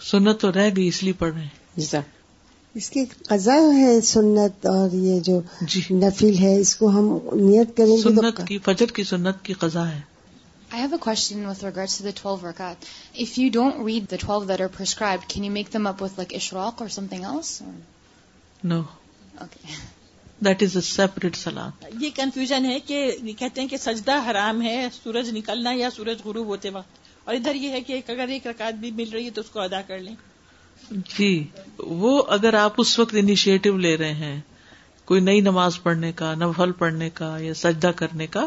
سنت 0.00 0.40
تو 0.40 0.52
رہ 0.52 0.70
گئی 0.76 0.88
اس 0.88 1.02
لیے 1.02 1.12
پڑھ 1.12 1.32
رہے 1.32 1.40
ہیں۔ 1.40 1.67
جزا 1.78 2.00
اس 2.74 2.90
کی 2.90 3.04
قضا 3.24 3.56
ہے 3.74 4.00
سنت 4.06 4.66
اور 4.66 4.94
یہ 4.94 5.20
جو 5.22 5.40
جی 5.64 5.80
نفل 5.96 6.38
ہے 6.38 6.54
اس 6.60 6.74
کو 6.76 6.90
ہم 6.90 7.08
نیت 7.34 7.76
کریں 7.76 7.96
سنت 7.98 8.46
کی 8.48 8.58
فجر 8.64 8.94
کی 8.94 9.04
سنت 9.06 9.44
کی 9.44 9.52
قضا 9.60 9.88
ہے 9.88 10.00
I 10.70 10.76
have 10.76 10.92
a 10.92 10.98
question 11.00 11.46
with 11.46 11.62
regards 11.62 11.96
to 11.96 12.02
the 12.02 12.12
12 12.14 12.42
rakat. 12.42 12.88
If 13.16 13.30
you 13.38 13.50
don't 13.50 13.84
read 13.84 14.08
the 14.08 14.18
12 14.18 14.48
that 14.48 14.60
are 14.60 14.68
prescribed, 14.70 15.26
can 15.26 15.42
you 15.42 15.50
make 15.50 15.70
them 15.70 15.86
up 15.86 16.02
with 16.02 16.18
like 16.18 16.34
ishraq 16.34 16.82
or 16.82 16.88
something 16.90 17.24
else? 17.26 17.52
Or? 17.62 17.76
No 18.64 18.82
Okay. 19.42 19.78
That 20.40 20.62
is 20.62 20.76
a 20.76 20.80
separate 20.82 21.36
salad 21.36 21.84
یہ 22.00 22.10
confusion 22.16 22.64
ہے 22.64 22.78
کہ 22.80 22.98
کہتے 23.38 23.60
ہیں 23.60 23.68
کہ 23.68 23.76
سجدہ 23.78 24.18
حرام 24.26 24.60
ہے 24.62 24.76
سورج 24.94 25.30
نکلنا 25.36 25.72
یا 25.74 25.88
سورج 25.90 26.20
غروب 26.24 26.46
ہوتے 26.46 26.70
وقت 26.70 26.98
اور 27.24 27.34
ادھر 27.34 27.54
یہ 27.54 27.72
ہے 27.72 27.80
کہ 27.80 28.00
اگر 28.08 28.28
ایک 28.28 28.46
رکعت 28.46 28.74
بھی 28.74 28.90
مل 28.90 29.10
رہی 29.12 29.24
ہے 29.24 29.30
تو 29.30 29.40
اس 29.40 29.50
کو 29.50 29.60
ادا 29.60 29.80
کر 29.88 29.98
لیں 29.98 30.14
جی 30.90 31.46
وہ 31.78 32.22
اگر 32.28 32.54
آپ 32.54 32.72
اس 32.78 32.98
وقت 32.98 33.14
انیشیٹو 33.18 33.76
لے 33.76 33.96
رہے 33.96 34.14
ہیں، 34.14 34.40
کوئی 35.04 35.20
نئی 35.20 35.40
نماز 35.40 35.82
پڑھنے 35.82 36.12
کا 36.12 36.34
نفل 36.34 36.72
پڑھنے 36.72 37.10
کا 37.10 37.38
یا 37.38 37.54
سجدہ 37.54 37.90
کرنے 37.96 38.26
کا، 38.26 38.46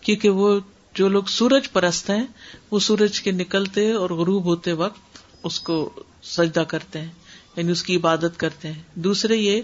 کیونکہ 0.00 0.28
وہ 0.28 0.60
جو 0.94 1.08
لوگ 1.08 1.24
سورج 1.24 1.72
پرست 1.72 2.10
ہیں، 2.10 2.26
وہ 2.70 2.78
سورج 2.78 3.20
کے 3.20 3.30
نکلتے 3.30 3.92
اور 3.92 4.10
غروب 4.10 4.44
ہوتے 4.44 4.72
وقت 4.72 5.18
اس 5.42 5.60
کو 5.60 5.90
سجدہ 6.22 6.60
کرتے 6.60 7.00
ہیں 7.00 7.08
یعنی 7.56 7.72
اس 7.72 7.82
کی 7.82 7.96
عبادت 7.96 8.38
کرتے 8.40 8.72
ہیں۔ 8.72 8.82
دوسرے 8.94 9.36
یہ 9.36 9.62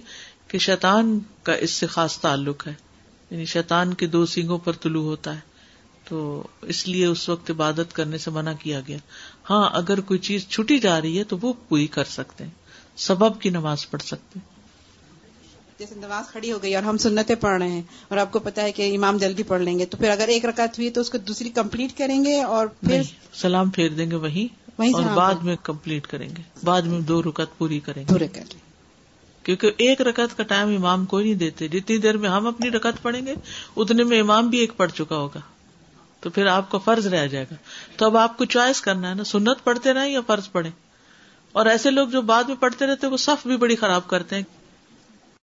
کہ 0.48 0.58
شیطان 0.58 1.18
کا 1.42 1.52
اس 1.54 1.70
سے 1.70 1.86
خاص 1.86 2.18
تعلق 2.18 2.66
ہے 2.66 2.74
یعنی 3.30 3.44
شیطان 3.44 3.94
کے 3.94 4.06
دو 4.06 4.26
سینگوں 4.26 4.58
پر 4.58 4.72
طلوع 4.72 5.04
ہوتا 5.04 5.34
ہے۔ 5.34 5.55
تو 6.08 6.46
اس 6.62 6.88
لیے 6.88 7.06
اس 7.06 7.28
وقت 7.28 7.50
عبادت 7.50 7.92
کرنے 7.92 8.18
سے 8.18 8.30
منع 8.30 8.52
کیا 8.60 8.80
گیا۔ 8.88 8.96
ہاں 9.50 9.70
اگر 9.72 10.00
کوئی 10.00 10.18
چیز 10.18 10.48
چھٹی 10.48 10.78
جا 10.78 11.00
رہی 11.00 11.18
ہے 11.18 11.24
تو 11.24 11.36
وہ 11.42 11.52
پوری 11.68 11.86
کر 11.86 12.04
سکتے 12.04 12.44
ہیں۔ 12.44 12.50
سبب 12.96 13.40
کی 13.40 13.50
نماز 13.50 13.90
پڑھ 13.90 14.02
سکتے 14.02 14.38
ہیں۔ 14.38 14.56
جیسے 15.78 15.94
نماز 15.94 16.28
کھڑی 16.28 16.52
ہو 16.52 16.62
گئی 16.62 16.74
اور 16.74 16.82
ہم 16.82 16.96
سنتیں 16.96 17.34
پڑھ 17.34 17.62
رہے 17.62 17.68
ہیں 17.68 17.82
اور 18.08 18.18
آپ 18.18 18.32
کو 18.32 18.38
پتا 18.38 18.62
ہے 18.62 18.72
کہ 18.72 18.96
امام 18.96 19.16
جلدی 19.16 19.42
پڑھ 19.42 19.62
لیں 19.62 19.78
گے 19.78 19.86
تو 19.86 19.96
پھر 19.96 20.10
اگر 20.10 20.28
ایک 20.28 20.44
رکعت 20.44 20.78
ہوئی 20.78 20.90
تو 20.90 21.00
اس 21.00 21.10
کو 21.10 21.18
دوسری 21.18 21.48
کمپلیٹ 21.50 21.98
کریں 21.98 22.24
گے 22.24 22.42
اور 22.42 22.66
پھر 22.66 23.02
سلام 23.34 23.70
پھیر 23.70 23.88
دیں 23.88 24.10
گے 24.10 24.16
وہیں 24.16 24.66
اور 24.94 25.16
بعد 25.16 25.34
میں 25.34 25.56
کمپلیٹ 25.62 26.06
کریں 26.06 26.28
گے۔ 26.28 26.42
بعد 26.64 26.82
میں 26.82 27.00
دو 27.00 27.22
رکعت 27.22 27.58
پوری 27.58 27.80
کریں 27.80 28.04
گے۔ 28.10 28.26
کیونکہ 29.42 29.70
ایک 29.76 30.00
رکعت 30.00 30.36
کا 30.36 30.42
ٹائم 30.42 30.68
امام 30.68 31.04
کوئی 31.04 31.24
نہیں 31.24 31.34
دیتے۔ 31.34 31.68
جتنی 31.68 31.98
دیر 31.98 32.16
میں 32.16 32.30
ہم 32.30 32.46
اپنی 32.46 32.70
رکعت 32.70 33.02
پڑھیں 33.02 33.26
گے 33.26 33.34
اتنے 33.76 34.04
میں 34.04 34.20
امام 34.20 34.48
بھی 34.48 34.58
ایک 34.58 34.76
پڑھ 34.76 34.92
چکا 34.92 35.16
ہوگا۔ 35.16 35.40
تو 36.26 36.30
پھر 36.30 36.46
آپ 36.46 36.70
کا 36.70 36.78
فرض 36.78 37.06
رہ 37.06 37.26
جائے 37.26 37.44
گا۔ 37.50 37.54
تو 37.96 38.06
اب 38.06 38.16
آپ 38.16 38.38
کو 38.38 38.44
چوائس 38.44 38.80
کرنا 38.80 39.10
ہے 39.10 39.14
نا، 39.14 39.24
سنت 39.24 39.64
پڑھتے 39.64 39.92
رہیں 39.92 40.08
یا 40.08 40.20
فرض 40.26 40.50
پڑھیں؟ 40.52 40.70
اور 41.52 41.66
ایسے 41.66 41.90
لوگ 41.90 42.08
جو 42.08 42.22
بعد 42.22 42.44
میں 42.44 42.56
پڑھتے 42.56 42.86
رہتے 42.86 43.06
ہیں، 43.06 43.12
وہ 43.12 43.16
صف 43.16 43.46
بھی 43.46 43.56
بڑی 43.56 43.76
خراب 43.76 44.08
کرتے 44.08 44.36
ہیں۔ 44.36 44.42